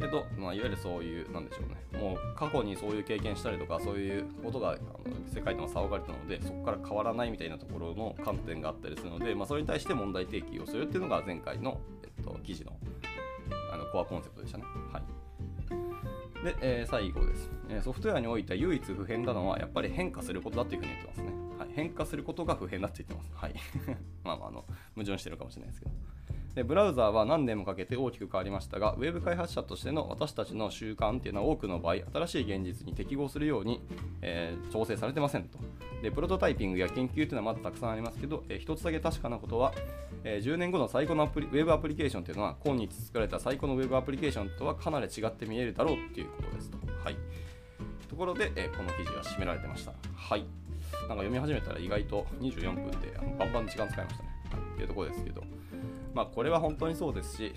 [0.00, 4.80] けど、まあ、いわゆるそういう、なんでしょうね、もう過去にそういう経験したりとか、そういうことがあの
[5.32, 12.76] 世界でも騒がれたので、そこから変わらないみたいなところの観点があったりするので、まあ、それに対して問題提起をするっていうのが前回の、えっと、記事の
[13.72, 14.64] あのコアコンセプトでしたね。
[14.92, 15.21] はい。
[16.42, 21.32] で、えー、最後です、え、ソフトウェアにおいて唯一不変なのはやっぱり変化することだというふうに言ってますね。
[21.58, 23.30] はい、変化することが不変だって言ってます。
[23.34, 23.54] はい。
[24.24, 25.92] まあまあ、あの、矛盾してるかもしれないですけど。
[26.54, 33.80] でブラウザーは何年もかけて大きく変わりましたが、ウェブ開発者としての私たちの習慣っていうのは多くの場合、新しい現実に適合するように、
[34.20, 35.58] えー、調整されてませんと。
[36.02, 39.72] で、プロトタイピングや研究っていうのはまだたくさんありますけど、えー、一つだけ確かなことは、
[40.24, 46.76] えー、10年後の最高のアプリウェブアプリケーションというのは、今日作られた最高のウェブアプリケーションとはかなり違って見えるだろうっていうことですと。
[47.02, 47.16] はい。
[48.10, 49.94] ところで、えー、この記事は締められてました。
[50.14, 50.44] はい。
[50.92, 54.28] なんか読み始めたら意外と24分でバンバン時間使いましたね。
[54.50, 55.42] はい、っていうところですけど。
[56.14, 57.54] まあ、これは本当にそうですし、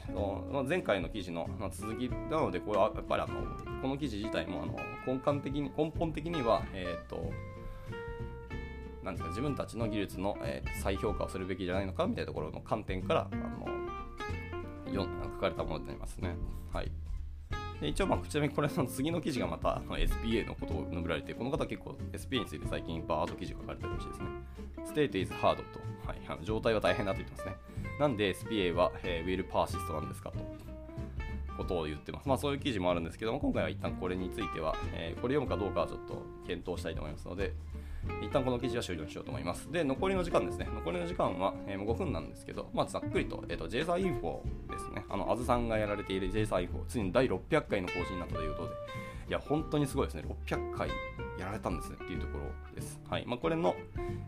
[0.68, 3.34] 前回の記事の続きなので、これはやっぱりあの
[3.82, 7.32] この記事自体もあの根幹的に根本的には、えーと
[9.04, 13.68] なんですか自分たちの技術の、え、再評価をするべきじゃないのかみたいなところの観点からあの
[15.36, 16.36] 書かれたものになりますね。
[16.74, 16.92] はい、
[17.82, 24.28] で一応、まあ、ちなみにこれの次の記事がまた SPA のことを述べられて、この方結構 SPA について最近バーッと記事書かれてるらしいですね。
[24.86, 25.62] State is hard と、
[26.06, 27.56] はい、状態は大変だと言ってますね。
[28.00, 30.40] なんで SPA は、えー、Will Persist なんですかと。
[31.56, 32.28] ことを言ってます。
[32.28, 37.54] まあそういう記事もあるんですけども、今回は一旦これについては、えー、これ読むかどうかはちょっと検討したいと思いますので、
[38.22, 39.72] 一旦この記事は終了にしようと思います。
[39.72, 40.68] で、残りの時間ですね。
[40.74, 45.06] 残りの時間は、えー、5分なんですけど、まあ、ざっくりと、えっ、ー、と、JSA インフォですね。
[45.10, 48.76] あの、あずさんがやられている JSA インフォ、ついに第600回の更新になったということで、
[49.28, 50.24] いや、本当にすごいですね。
[50.46, 50.90] 600回
[51.40, 53.02] やられたんですねっていうところです。
[53.10, 53.26] はい。
[53.26, 53.76] まあ、これの、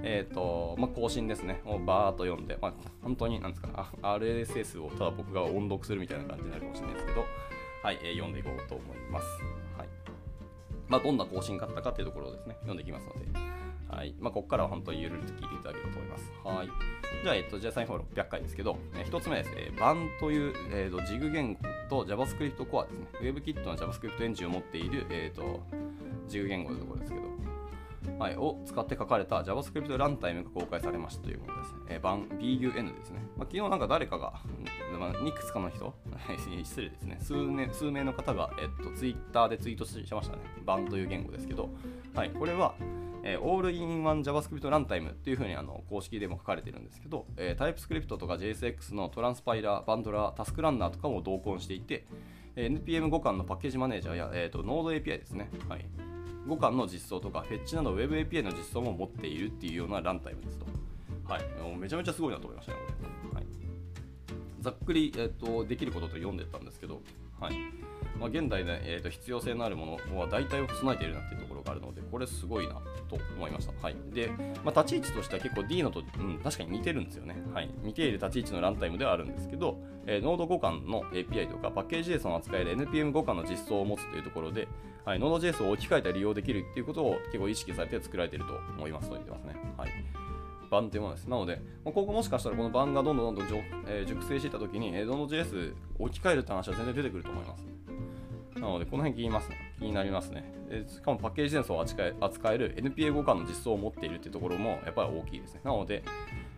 [0.01, 1.61] えっ、ー、と、まあ、更新ですね。
[1.65, 7.25] をバーっと読んで、まあ、本当に、なんですか、RSS をただ僕が音読するみたいな感じになるかもしれないですけど、
[7.83, 9.25] はい、えー、読んでいこうと思います。
[9.77, 9.87] はい。
[10.87, 14.15] まあ、どんな更新があったかっていうところをですね、読んでいきますので、はい。
[14.19, 16.31] まあ、ここからは本当にゆるりと聞いていただければと思います。
[16.43, 16.69] はい。
[17.23, 23.07] じゃあ、えっと、じゃあ最後600回ですけど、えー、1つ目ですね、バンという、えーと、ジグ言語と JavaScript Core ですね。
[23.21, 25.61] WebKit の JavaScript エンジンを持っている、えーと、
[26.27, 27.27] ジグ言語のところですけど、
[28.19, 31.79] はい、を使って書かれた JavaScript ランタイムが公開されましたというものですね。
[31.89, 33.21] えー、版 BUN ですね。
[33.37, 34.33] まあ、昨日なんか誰かが、
[34.99, 35.93] まあ、いくつかの人、
[36.63, 37.17] 失礼ですね。
[37.21, 40.41] 数年数名の方が、えっと、Twitter でツイートしましたね。
[40.65, 41.69] 版という言語ですけど、
[42.13, 42.75] はい、これは、
[43.27, 52.05] えー、All in One JavaScript Runtime っていうふうにあの公式でも書かれてるんですけど、えー、TypeScript とか JSX のトランスパイラー、バンドラー、タスクランナーとかも同梱していて、
[52.55, 55.49] えー、NPM 互換のパッケージマネージャーや、えーと、Node API ですね。
[55.67, 55.85] はい
[56.47, 60.65] 互換の実装とか、フェッチなど Web API の実装も持っているっていうようなランタイムですと。
[61.27, 61.43] はい。
[61.77, 63.35] めちゃめちゃすごいなと思いましたね、これ。
[63.35, 63.45] はい、
[64.61, 67.01] ざっくり、えーと、できることと読んでったんですけど、
[67.41, 67.53] はい。
[68.19, 72.75] まあ、現代で、えーと、必要性のあるものは大体を備えているなっていうところがあるので、これすごいな
[73.09, 73.73] と思いました。
[73.81, 74.29] はい、で、
[74.63, 77.35] まあ、立ち位置としては結構 D のと、うん、確かに似てるんですよね。
[77.53, 84.67] はい、似ている立ち位置のランタイムではあるんですけど、えー、ノード互換の API とかパッケージ JSON を扱える NPM 互換の実装を持つというところで、
[85.05, 89.55] はい、ノード JS を置き換えて利用できるっていうことを結構意識されて作られていると思いますと言ってますね。
[89.77, 89.89] はい
[90.69, 91.25] 版っていうものです。
[91.27, 97.65] なので、まあ、ここもしかしたらこの版がどんどんどんどん、えー、熟成していったときに、えー、Node.js 置き換えるって話は全然出てくると思います。
[98.59, 100.43] なので、この辺気にます、ね、気になりますね。
[100.87, 105.61] しかもパッケージセンスを扱え扱える NPA 互換の実装を持っているっていうところもやっぱり大きいですね。
[105.63, 106.03] なので、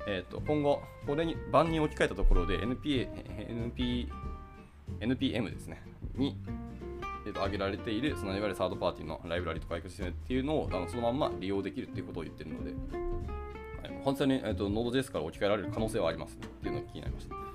[0.07, 3.07] えーと、今後、これに版に置き換えたところで NPA、
[3.73, 4.09] NP、
[4.99, 5.81] NPM ですね、
[6.15, 6.37] に、
[7.27, 12.73] えーと、挙げられている、そのいわゆるサードパーティーのライブラリとかエクシステムっていうのをあのそのまんま利用できるっていうことを言ってるので、
[14.03, 17.48] 本当に、えーと、Node.js から置き換えられる可能性はありますねっていうのが気になりました。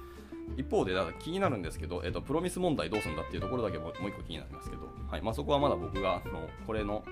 [0.56, 7.04] 一方で、気になるんですけど、えーと、プロミス問題どうするんだっていうところだけもう一個気になりますけど、はいまあ、そこはまだ僕があのこれの、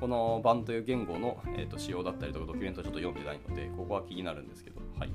[0.00, 5.10] この版という言語の、えーと、仕様だったりとかドキュメントをちょっと読んでないので、ここは気になるんですけど、はい。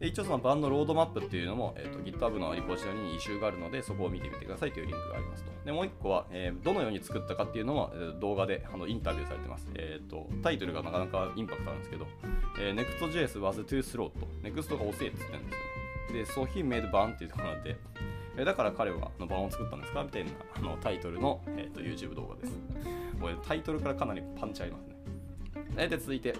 [0.00, 5.52] で一応その版のロードマップっていうのも、えーと、GitHub のリポジトリに異臭があるので、そこを見てみてくださいというリンクがありますと。
[5.64, 9.68] で、もう一個は、えー、どのように作ったかっていうのも、えー、動画であのインタビューされてます。
[9.74, 10.28] えーと。
[10.42, 12.06] タイトルがなかなかインパクトあるんですけど、
[12.58, 15.83] えー、Next.js was too slow と、Next が遅いって言ってるんですよね。
[16.12, 17.76] で、ソヒメイドバンっていうところで、
[18.36, 20.02] えだから彼はの版を作ったんですか？
[20.02, 22.52] みたいなあのタイトルの、えーと、YouTube 動画です。
[23.20, 24.94] これタイトルからかなりパンチありますね
[25.76, 25.88] え。
[25.88, 26.34] で、続いて、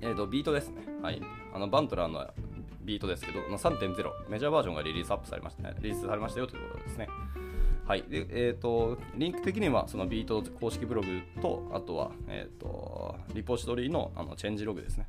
[0.00, 0.82] えーと、 Vite ですね。
[1.02, 1.20] はい。
[1.54, 2.26] あのバンドラーの
[2.82, 7.08] Vite ですけど、3.0、メジャーバージョンがリリースアップされました、ね、リリースされましたよということですね。
[7.86, 8.02] はい。
[8.08, 15.06] で、えっ、ー、と、リンク的には、その Vite 公式ブログと、あとは、えっ、ー、と、リポジトリのあの changelog ですね。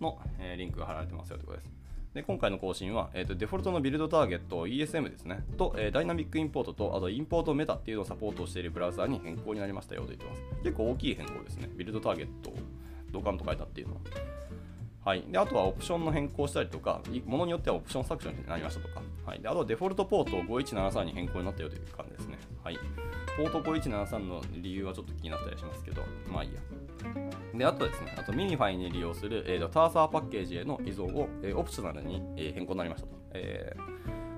[0.00, 1.75] の、えー、リンクが貼られてますよということです。
[2.16, 10.42] で今回の更新は、えーと、デフォルトのビルドターゲット ESM ですね、と、えー、 dynamic import と、あと import meta っていうのをサポートしているブラウザーに変更になりましたよと言ってます。
[10.62, 11.68] 結構大きい変更ですね。
[11.76, 12.54] build target を
[13.12, 14.00] ドカンと変えたっていうのは。
[15.04, 22.38] はい、であとはオプションの変更したりとか、ものによってはオプション削除になりましたとか、はい、であとはデフォルトポートを5173に変更になったよという感じですね。
[22.64, 22.78] はい、
[23.36, 26.00] ポート5173の理由はちょっと気になったりしますけど、
[26.32, 26.60] まあいいや。
[27.58, 33.16] で、あとですね、あと minify に利用する、えー、 Terser パッケージへの依存を、えー、 optional に、えー、変更になりましたと。
[33.32, 33.74] え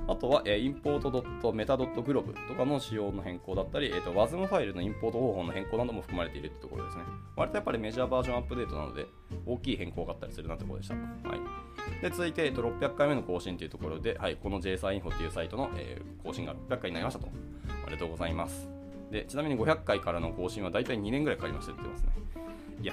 [0.06, 7.04] ー、あとは、えー、 import .meta.glob とかの仕様の変更だったり、えーと、WASM ファイルのインポート方法の変更なども含まれているというところですね。
[7.36, 9.06] 割とやっぱりメジャーバージョンアップデートなので、
[9.46, 10.94] 大きい変更があったりするなというとでした。
[10.94, 17.26] はい、で続いて、えーと、600回目の更新というところで、はい、この JSA インフォというサイトの、えー、更新が600回になりましたと。
[17.26, 18.68] ありがとうございます。
[19.10, 22.47] でちなみに500回からの更新は大体2年ぐらいかかりましたって言ってますね。
[22.80, 22.92] いや、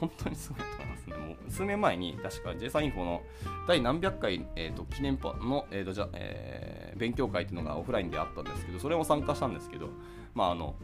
[0.00, 1.16] 本当にすごいと思いますね。
[1.16, 3.22] もう数年前に、確か JSA インフォの
[3.68, 9.88] 第何百回、えーと、記念の、えーとじゃえー、勉強会っていうのがオフラインであったんですけど、それも参加したんですけど、
[10.34, 10.74] まあ、あの、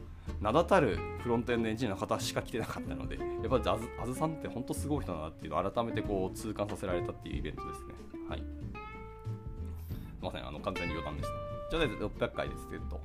[0.40, 7.94] 名だたるフロントエンドエンジニアの方しか来てなかったので、やっぱりあずさんって本当すごい人だなっていうのを改めてこう痛感させられたっていうイベントですね。
[8.28, 8.38] はい。
[8.38, 8.44] す
[10.20, 11.28] みません、あの完全に余談でし
[11.70, 11.76] た。
[11.78, 13.00] じゃあ、600回ですけど、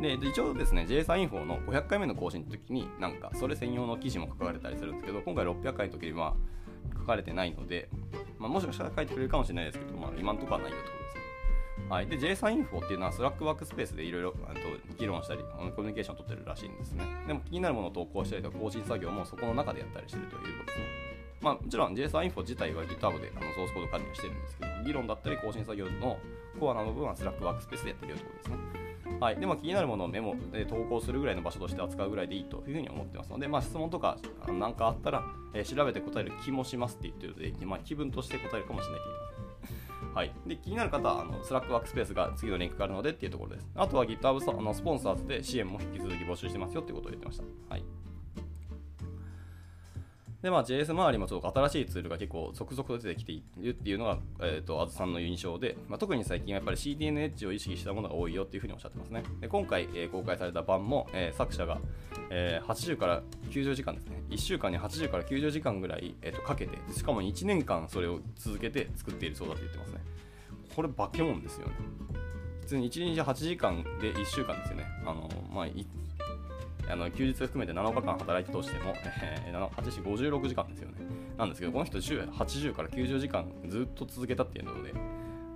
[0.00, 6.34] で、一応ですね、JSA インフォの500回目の更新の時に、なんか、それ専用の記事も書かれたりするんですけど、今回600回の時には
[6.98, 7.88] 書かれてないので、
[8.38, 11.22] まあ、もしかしたら書いてくれるかもしれないですけど、まあ、今のところはないよってことですね。
[11.88, 14.34] はい、で j s インフォっていうのはスラックワークスペースでいろいろ
[14.98, 15.44] 議論したり
[15.76, 17.04] コミュニケーションを取ってるらしいんですね。
[17.28, 20.84] でも気になるものを投稿したりとか更新作業もそこの中でやったりしてるということですね。
[21.40, 26.18] まあ、もちろん JSer.info 自体は GitHub であのソースコード管理をしてるんですけど議論だったり更新作業の
[26.56, 28.86] コアな部分は Slack ワークスペースでやってるよということですね。
[29.20, 33.30] はい、でも気になるものをメモで投稿するぐらいの場所として扱うぐらいでいいというふうに思ってます。
[33.30, 35.22] ので、まあ、質問とか何かあったら、
[35.54, 39.16] えー、調べて答える気もしますって言ってるので、まあ、気分として答えるかもしれないという
[40.16, 43.68] はい、で気になる方はあの Slack ワークスペースが次のリンクがあるのでっていうところです。
[43.74, 47.44] あとは GitHub あの Sponsors で支援も引き続き募集してますよっていうことを言ってました。
[47.68, 47.84] はい。
[50.46, 59.24] で、まあ、JS 周りもちょっと新しいツールが結構続々と出てきているっていうのが、えーと、 azu さんの印象で、まあ、特に最近はやっぱり CDN エッジを意識したものが多いよっていうふうにおっしゃってますね。
[59.40, 61.80] で今回、えー、公開された版も、えー、作者が、
[62.30, 64.22] えー、80から90時間ですね。
[64.30, 70.00] 1週間に80から90時間ぐらい、えーと、かけて、しかも1年間それを続けて作っているそうだと言ってますね。
[70.76, 71.74] これ化け物ですよね。
[72.60, 74.84] 普通に1日8時間で1週間ですよね。
[75.04, 75.66] あのまあ
[76.88, 80.98] あの休日含めて7日間働いたとしても、えー、8時56時間ですよね。
[81.36, 84.94] なんですけど、この人週80から90時間ずっと続けたっていうので、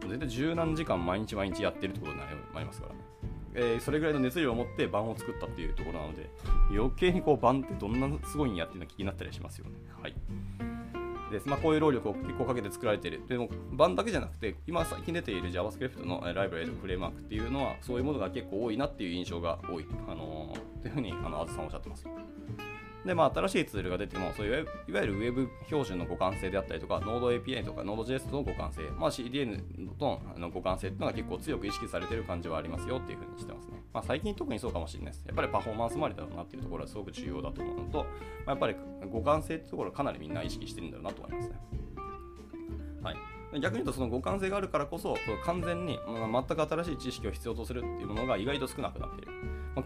[0.09, 2.27] 絶対十何時間毎日毎日やってるってことにな
[2.61, 2.95] りますから。
[3.53, 6.31] えー、それぐらいの熱量を持って盤を作ったっていうところなので、
[6.71, 9.73] 余計にこう盤ってどんなすごいんやっていうのが気になったりしますよね。
[10.01, 10.15] はい。
[11.31, 11.49] です。
[11.49, 13.23] まあ、こういう労力を結構かけて作られている。
[13.29, 19.87] でも、版だけじゃなくて、今最近出ている JavaScript のライブラリとフレームワークっていうのは、そういうものが結構多いなっていう印象が多い。
[20.09, 22.05] あのー、というふうに、あの、あずさんおっしゃってます。
[23.05, 29.63] で、まあ、新しいツールが出ても、そういういわゆる Web 標準の互換性であったりとか、Node API とか Node.js との互換性、まあ、CDN
[29.99, 33.83] との互換性っていうのが結構強く意識されてる感じはありますよっていうふうにしてますね。
[33.93, 35.25] まあ、最近特にそうかもしれないです。
[35.27, 38.05] やっぱりパフォーマンス周りだろうなっていうところはすごく重要だと思うのと、ま
[38.47, 41.55] あ、やっぱり互換性っていうところはかなりみんな意識してるんだろうなと思いますね。
[43.03, 49.33] はい、逆に言うとその互換性があるからこそ完全に、全く新しい知識を必要とするっていうものが意外と少なくなっている、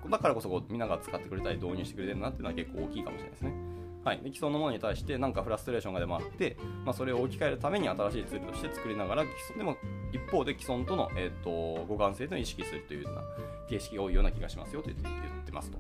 [0.05, 9.79] まだからこそこうみんなが使ってくれたり導入してくれてるなっていうのは結構大きいかもしれないですねはい、で既存のものに対して何かフラストレーションがでもあって、まあ、それを置き換えるために新しいツールとして作りながら既存でも
[10.13, 13.23] 一方で既存との、えーと、互換性というのを意識するというような
[13.67, 14.99] 形式が多いような気がしますよと言っ
[15.47, 15.79] てますと。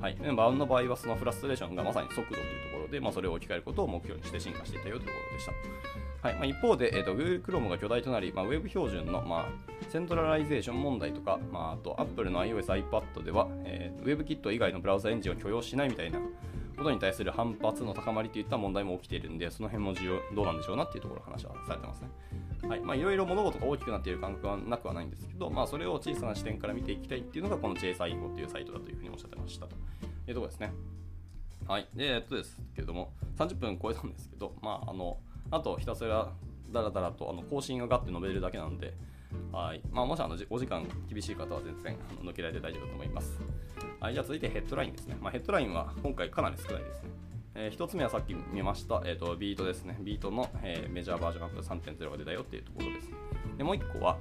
[0.00, 6.03] はい、 Bun の場合はそのフラストレーションがまさに速度というところで、まあ、それを置き換えることを目標にして進化していたよというところでした。
[6.24, 16.18] はいまあ、一方で、えーと、Google Chrome が巨大となり、まあ、Web 標準の、まあ、 centralization 問題とか、まあ、あと Apple の iOS、iPad では、えー、WebKit 以外のブラウザエンジンを許容しないみたいな
[16.78, 22.08] ことに対する反発の高まりといった問題も起きているんで、その辺も重要どうなんでしょうなっていうところの話はされてますね。
[22.70, 29.76] はいまあ、いろいろ物事が大きくなっている感覚はなくはないんですけど、まあ、それを小さな視点から見ていきたいっていうのがこの JSIGO っていうサイトだというふうにおっしゃってましたと
[30.26, 30.72] いうところですね。
[31.68, 31.86] はい。
[31.94, 35.18] で、えっとですけれども、30分超えたんですけど、まあ、あの、
[35.54, 36.32] あとひたすら
[36.72, 38.94] だらだらとあの更新がガッて述べるだけなので、
[39.52, 43.38] はいまあ、もしあのお時間厳しい方は全然抜けられて大丈夫だと思います。
[44.00, 45.16] はい、じゃあ続いてヘッドラインですね。
[45.20, 47.10] まあ、ヘッドラインは今回かなり少ないですね。
[47.54, 49.96] えー、1つ目はさっき見ました、えーと、ビートですね。
[50.00, 53.10] ビートの、えー、メジャーバージョンアップ3.0が出たよっていうところです。
[53.56, 54.18] でもう1個は、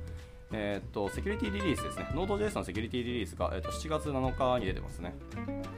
[0.53, 2.07] えっ、と、セキュリティリリースですね。
[2.11, 5.15] Node.js のセキュリティリリースが、えーと、7月7日に出てますね。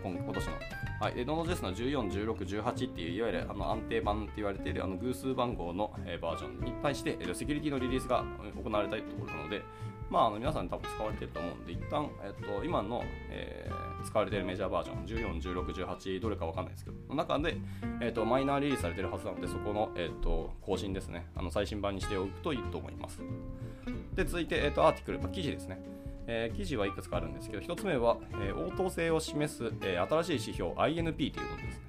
[0.04, 0.54] 今今年の。
[1.00, 1.14] はい。
[1.16, 8.26] で、Node.js の14、16、18っていう、いわゆるあの安定版って言われているあの偶数番号の、えー、バージョンに対して、えー、セキュリティのリリースが
[8.62, 9.64] 行われたいところなので、
[10.10, 17.58] まあ、あの皆さん多分使われてると思うんで、一旦、えっ、と、今の、えー、使われているメジャーバージョン、14、16、18、どれかわかんないですけど、の中で、
[18.02, 21.28] えっ、と、マイナーリリースされてるはずなので、そこの、えっ、と、更新ですね。
[21.36, 23.20] あの最新版にしておくといいと思います。
[24.13, 25.82] で、続いて、えーと、アーティクル、まあ、記事ですね。
[26.28, 31.86] えー、記事はいくつかあるんですけど、1つ目は、えー、応答性を示す、えー、新しい指標 INP ということですね。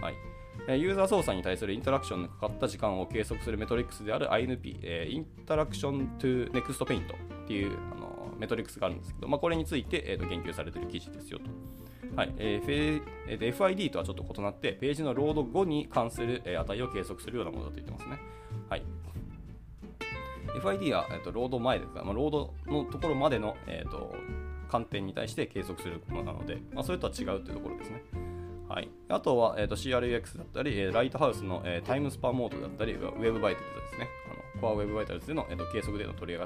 [0.00, 0.37] はい
[0.76, 11.44] ユーザー操作に対するインタラクションのかかった時間を計測するメトリックスである INP、え、インタラクション to Next Paint っていうあのメトリックスがあるんですけど、まあ、これについて、えーと、言及されている記事ですよと。
[12.16, 18.18] はいえーえー、FID とはちょっと異なって、ページのロード後に関する、え、値を計測するようなものだと言ってますね。
[18.68, 18.82] はい
[20.48, 24.14] FID は、えーと、ロード前ですが、まあ、ロードのところまでの、えーと、
[24.68, 28.02] 観点に対して計測するものなので、まあ、それとは違うというところですね。
[28.68, 34.08] はい、あとは、えーと、CRUX だったり、えー、ライトハウスの、えー、タイムスパモードだったり、ウェブバイタルズですね。
[34.30, 36.38] あのコアウェブバイタルズでの、えー、と計測での取り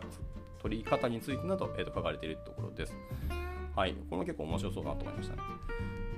[0.63, 2.95] 取り方についてなど、えー、と書かれているところです。
[3.75, 5.43] はい、これも結構面白そうだなと思いましたね。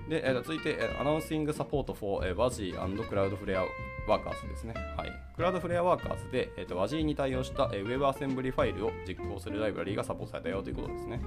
[0.09, 3.67] で、えー、続いて、アナウンシングサポート for、えー、WASI and Cloudflare
[4.07, 4.75] ワーカーズですね。
[4.97, 5.13] はい。
[5.35, 11.21] クラウドフレアワーカーズで、えーと、WASI に対応した、えー、WebAssembly ファイルを実行するライブラリーがサポートされたよということですね。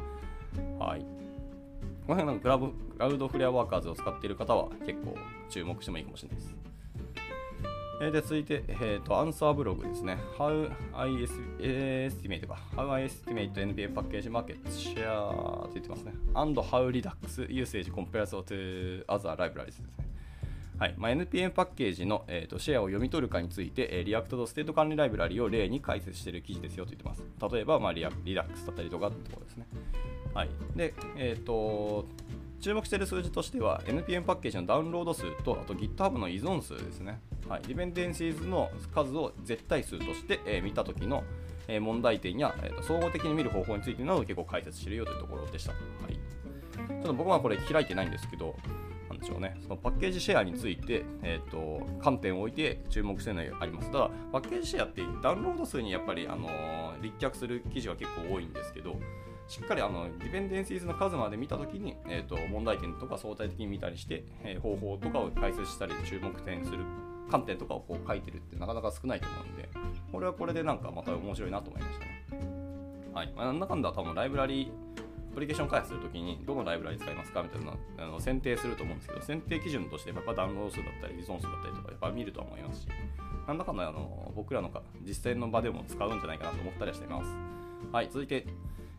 [0.78, 1.26] はい。
[2.08, 5.18] この辺のクラブクラウドフレアワーカーズを使っている方は結構
[5.49, 6.55] 注目してもいいかもしれないです。
[7.99, 10.18] えー、で続いて、えーと、アンサーブログですね。
[10.38, 11.10] How I
[11.60, 12.58] estimate か。
[12.78, 16.14] How I estimate NPM package market share って言ってますね。
[16.34, 19.88] And how Redux usage compares to other libraries ですね。
[20.80, 27.23] はいまあ、NPM パッケージの、えーと、シェアを読み取るかについて、えー、 React とステート管理ライブラリを例に解説している記事ですよと言ってます。
[27.51, 29.65] 例えば、まあ、リ Redux だったりとかってとことですね。
[30.36, 30.49] はい。
[30.75, 32.05] で、えっ、ー、と、
[32.59, 37.19] 注目している数字としては NPM パッケージのダウンロード数とあと GitHub の依存数ですね。
[37.49, 41.23] はい、 dependencies の数を絶対数として、えー、見たときの、
[41.67, 45.71] え、問題点や、えーと、総合的に見る方法についてなど結構解説しているよというところでした。
[45.71, 45.78] は
[46.09, 48.55] い、ちょっと僕はこれ開いてないんですけど、
[49.28, 53.91] なんでしょうね、そのパッケージシェアについて、えーと、観点を置いて注目しているのがあります。
[53.91, 58.95] ただ、パッケージシェアってダウンロード数にやっぱり、あのー、立脚する記事は結構多いんですけど、
[59.47, 66.80] しっかりあのディペンデンシーズの数まで見たときに、えーと、問題点とか相対的に見たりして、えー、方法とかを解説したり注目点する
[67.32, 69.69] 観点とかをこう書いてるってなかなか少ないと思うんで
[70.11, 72.57] これはこれでなんかまた面白いなと思いましたね。
[73.13, 73.34] はい。
[73.36, 75.07] ま、なんだかんだ多分ライブラリア
[75.38, 82.88] プリケーション開発するときにどのライブラリ使いますかみたいなあの選定すると思うんですけど選定基準としてやっぱダウンロード数だったり依存数だったりとかやっぱ見ると思いますし
[83.48, 84.72] なんだかんだあの僕らの
[85.04, 87.30] 実践の場でも使うんじゃないかなと思ったりはしています
[87.92, 88.48] はい続いて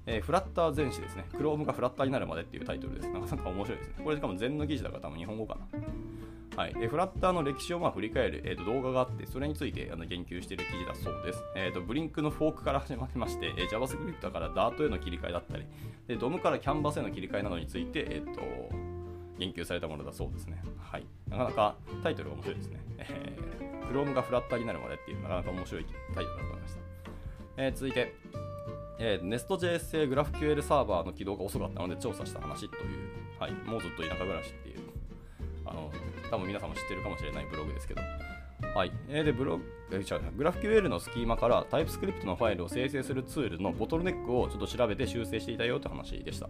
[0.06, 1.26] えー、フラッター全史ですね。
[1.34, 3.08] Chrome がフラッターになるまでっていうタイトルです。
[3.10, 3.94] なかなか面白いですね。
[4.02, 5.66] これしかも全の記事だから多分日本語かな。
[6.56, 11.42] はい、でフラッターの歴史をま振り返る、えー、と動画があって、それについてあの言及している記事だそうです。
[11.54, 15.64] えーと、ブリンクのフォークから始まりまして、えー、JavaScript から Dart への切り替えだったり、
[16.08, 18.40] で DOM から Canvas への切り替えなどについて、えーと、
[19.38, 20.60] 言及されたものだそうですね。
[20.78, 22.80] はい、なかなかタイトルが面白いですね。
[22.98, 23.36] え、
[23.92, 26.80] Chrome がフラッターになるまでっていう、なかなか面白いタイトルだと思いました。
[27.56, 28.14] えー、続いて、
[28.98, 32.82] えー、Nest.js 製 GraphQL サーバーの起動が遅かったので調査した話という、
[33.38, 34.78] はい、もうずっと田舎暮らしっていう
[35.64, 35.90] あの
[36.30, 38.02] 多分皆さんも知ってるかもしれないブログですけど、
[38.74, 38.92] はい。
[39.08, 40.04] え、で、ブログ、え、違う、
[40.36, 46.48] グラフ QL のスキーマから TypeScript のファイルを生成するツールのボトルネックをちょっと調べて修正していたよという話でした。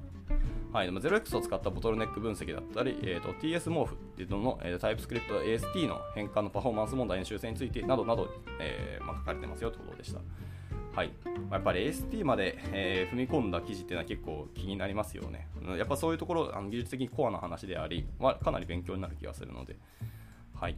[0.72, 8.28] はい、0x を使ったボトルネック分析だったり、えーと、TS モーフっていうのの、えー、TypeScript AST の変換のパフォーマンス問題の修正についてなどなど、
[8.60, 10.20] えーまあ、書かれてますよということでした。
[10.98, 11.12] はい、
[11.52, 15.46] やっぱり AST まで、えー、踏み込んだ記事っていうのは結構気になりますよね。
[15.78, 19.76] やっぱそういうところ、あの技術的にコアな話であり、まあ、かなり勉強になる気がするので。
[20.56, 20.76] はい。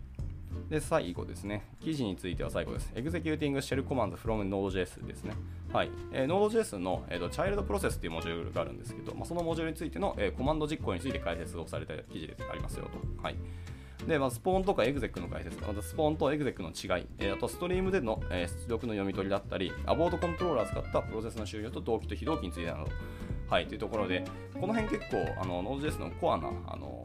[0.68, 1.64] で、最後ですね。
[1.81, 2.93] 記事については最後です。
[2.95, 5.33] Executing Shell Commands from Node.js ですね。
[5.73, 5.91] はい。
[6.12, 13.23] えー、Node.js の、えーと、Child Process というモジュールがあるんですけど、まあ、そのモジュールについての、えー、コマンド実行について解説をされた記事でありますよと。
[13.23, 13.37] はい。
[14.07, 22.88] で、まあ、スポーンとかエグゼックの解説、またスポーンとエグゼックの違い、えー、あとストリームでの、えー、出力の読み取りだったり、アボードコントローラーを使ったプロセスの終了と同期と非同期についてなど、
[23.48, 24.24] はい、というところで、
[24.61, 27.01] この辺結構、あの、Node.js のコアな、あの、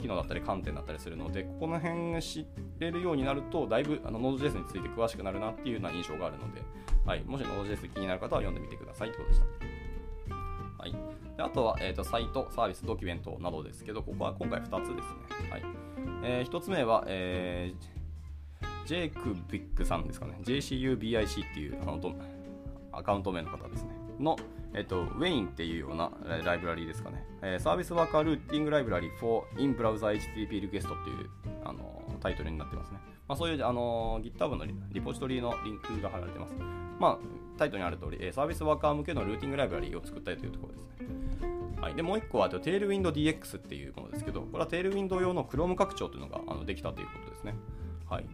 [0.00, 2.46] 機能だったり観点だったりするので、ここの辺知
[2.78, 6.62] れるようになると、だいぶあの Node.js について詳しくなるなっていうような印象があるので、
[7.04, 9.70] はい、もし Node.js 気になる方は読んでみてくださいということでした。
[10.82, 10.94] はい、
[11.40, 15.50] あとは、えーと、サイト、サービス、ドキュメントなどですけど、ここは今回2つですね。
[15.50, 15.62] はい
[16.22, 20.38] えー、1つ目は、えー、ジェイクビックさんですかね。
[20.42, 22.14] JCUBIC っていうあの
[22.92, 23.90] アカウント名の方ですね。
[24.18, 24.36] の、
[24.74, 26.10] えっと、Wayne っていうような
[26.44, 27.24] ライブラリーですかね。
[27.42, 31.30] えー、サービスワーカールーティングライブラリー for in browser HTTP request っていう
[31.64, 32.98] あのタイトルになってますね。
[33.30, 36.54] まあ、そういうあの GitHub のリポジトリのリンクが貼られてます。
[36.98, 37.18] まあ、
[37.56, 41.48] タイトルにある通り、サービスワーカー向けのルーティングライブラリーを作ったりというところですね。
[41.80, 47.54] はい、でもう1個は Tailwind DX っていうものですけど、これは Tailwind 用の Chrome 拡張というのがあのできたということですね。
[48.08, 48.26] はい、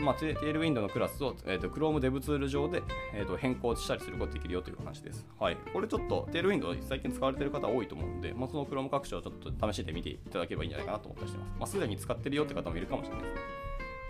[0.00, 2.82] まあ、テールウィンドのクラスを、えーと、Chrome デブツール上で、
[3.14, 5.26] えーと、変更したりすることができるよという話です。
[5.38, 5.56] はい。
[5.72, 11.50] これちょっとテールウィンド最近使われている方多いと思うので、まあ、その Chrome 拡張をちょっと試してみていただければいいんじゃないかなと思ったりしてます。
[11.58, 13.59] まあ、すでに使ってるよって方もいるかもしれないですね。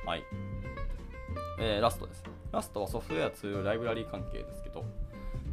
[0.06, 0.24] はい。
[1.58, 2.24] えー、ラストです。
[2.52, 4.84] ラストはソフトウェアツールライブラリー関係ですけど、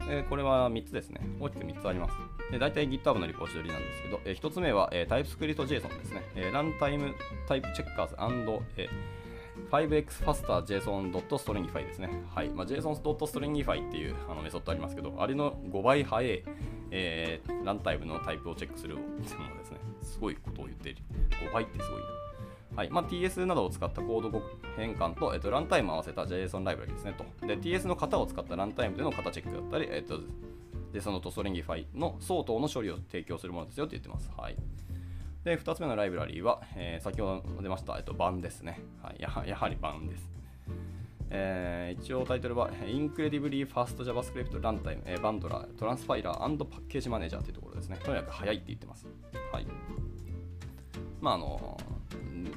[0.09, 1.21] えー、これは3つですね。
[1.39, 2.15] 大きく3つあります。
[2.51, 6.23] で大体 GitHub のリポジトリなんですけど、えー、1つ目は、えー、TypeScript JSON ですね。
[6.35, 7.13] えー、ランタイム
[7.47, 8.15] タイプチェッカーズ、
[8.77, 8.89] えー
[9.71, 12.09] 5xFasterJSON.Stringify ですね。
[12.33, 12.49] はい。
[12.49, 16.43] まあ、JSON.Stringify っていうあのメソッドありますけど、あれの5倍速い、
[16.91, 19.35] えー、ランタイムのタイプをチェックするものです
[19.71, 19.79] ね。
[20.01, 21.01] すごいことを言っている。
[21.49, 22.26] 5倍ってすごいな。
[22.77, 24.43] はいまあ、TS などを使ったコード
[24.77, 27.47] 変換と、えっと、ランタイムを合わせた JSON ライブラリですねと。
[27.47, 30.19] で、TS の型を使ったランタイムでの型チェックだったり、えっと、
[30.93, 34.29] JSON と Stringify の相当の処理を提供するものですよって言ってます。
[34.37, 34.55] はい。
[35.43, 38.79] で、2つ目のライブラリは、えー、先ほど出ました、えっと、版ですね。
[39.01, 40.29] はい、やはやはり版です。
[41.31, 47.97] えー、一応タイトルは Incredibly Fast JavaScript Runtime、えー、バンドラー、トランスファイラー Package Manager というところですね。
[48.03, 49.07] とにかく早いって言ってます。
[49.51, 49.65] はい。
[51.19, 51.77] まあ、あの、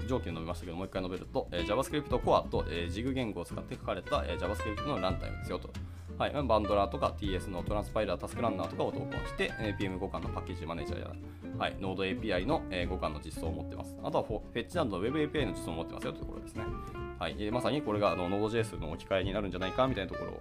[0.08, 5.70] 条件述べましたけど、もう一回述べると、えー JavaScript Core と、えー JIG 言語を使って書かれた、えー JavaScript のランタイムですよと。
[6.18, 11.10] はい、バンドラーとか TS のトランスパイラー、タスクランナーとかを投稿して、PM 互換のパッケージマネージャーや、
[11.56, 13.96] はい、Node API の、えー互換の実装を持ってます。
[14.02, 16.64] あとはフォフェッチなどの Web API の実装を持ってますよというところですね。
[17.18, 20.40] はい、えーまさにこれがあの Node.js の置き換えになるんじゃないかみたいなところを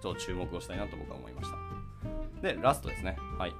[0.00, 2.42] ちょっと注目をしたいなと僕は思いました。
[2.42, 3.16] で、ラストですね。
[3.38, 3.52] はい。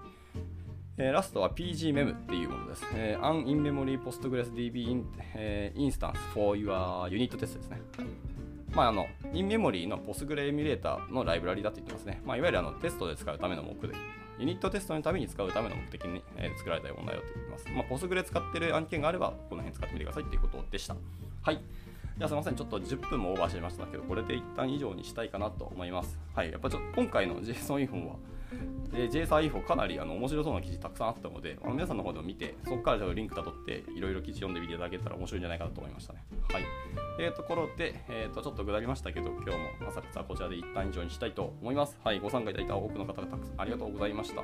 [0.96, 2.84] えーラストは PGMem っていうものです。
[2.94, 6.70] えー、An In-Memory PostgreSDB in、えー Instance for your
[7.08, 7.80] Unit Test ですね。
[8.72, 12.22] まあ、あの、In-Memory の Postgre エミュレーターのライブラリだって言ってますね。
[12.24, 13.90] まあ、いわゆるあのテストで使うための目的。
[14.38, 17.68] ユニットテストのために使うための目的に、えー作られたものだよって言ってます。
[17.70, 20.94] まあ、Postgre 使ってる案件があれば、この辺使ってみてくださいっていうことでした。
[21.42, 21.60] はい。
[22.16, 26.16] じゃすみません、ちょっと10分もオーバーしちゃいましたけど、これで一旦以上にしたいかなと思います。
[26.36, 28.16] はい、やっぱちょっと今回の JSON インフォンは、
[28.92, 36.24] で JSON インフォかなりあの面白そうな記事たくさんあったので、あの皆さんの方でも見て、そこからちょっとリンクたどって、いろいろ記事読んでみていただけたら面白いんじゃないかなと思いましたね。
[36.52, 36.62] はい。
[37.16, 41.98] というところで、えー、とちょっとぐだりましたけど、今日も朝活はこちらで一旦以上にしたいと思います。
[42.04, 44.42] はい、ご参加いただいた多くの方々たくさんありがとうございました。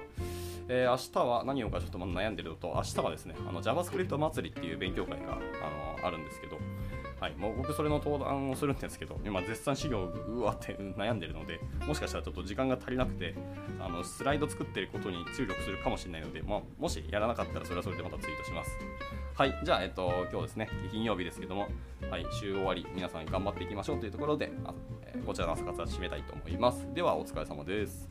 [0.69, 6.59] えー明日は何をかちょっと悩んでるのと、明日はですね、あの JavaScript 祭りっていう勉強会があのあるんですけど、
[7.21, 13.35] はい、もう僕それの登壇をするんですけど、今絶賛資料うわって悩んでるので、もしかしたらちょっと時間が足りなくて、
[13.79, 18.71] あのスライド作ってることに注力するかもしれないので、まあ、もしやらなかったらそれはそれでまたツイートします。
[19.35, 21.69] はい、じゃあ、えっと、今日ですね、金曜日ですけども、
[22.11, 26.89] はい、週終わり、皆さん頑張っていきましょうというところで、あえーこちらの朝活は締めたいと思います。
[26.95, 28.11] では、お疲れ様です。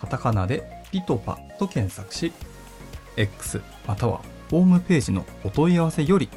[0.00, 2.32] カタカナでピトパと検索し、
[3.16, 4.20] X または
[4.50, 6.28] ホームページのお問い合わせより、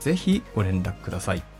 [0.00, 1.51] ぜひご連絡ください。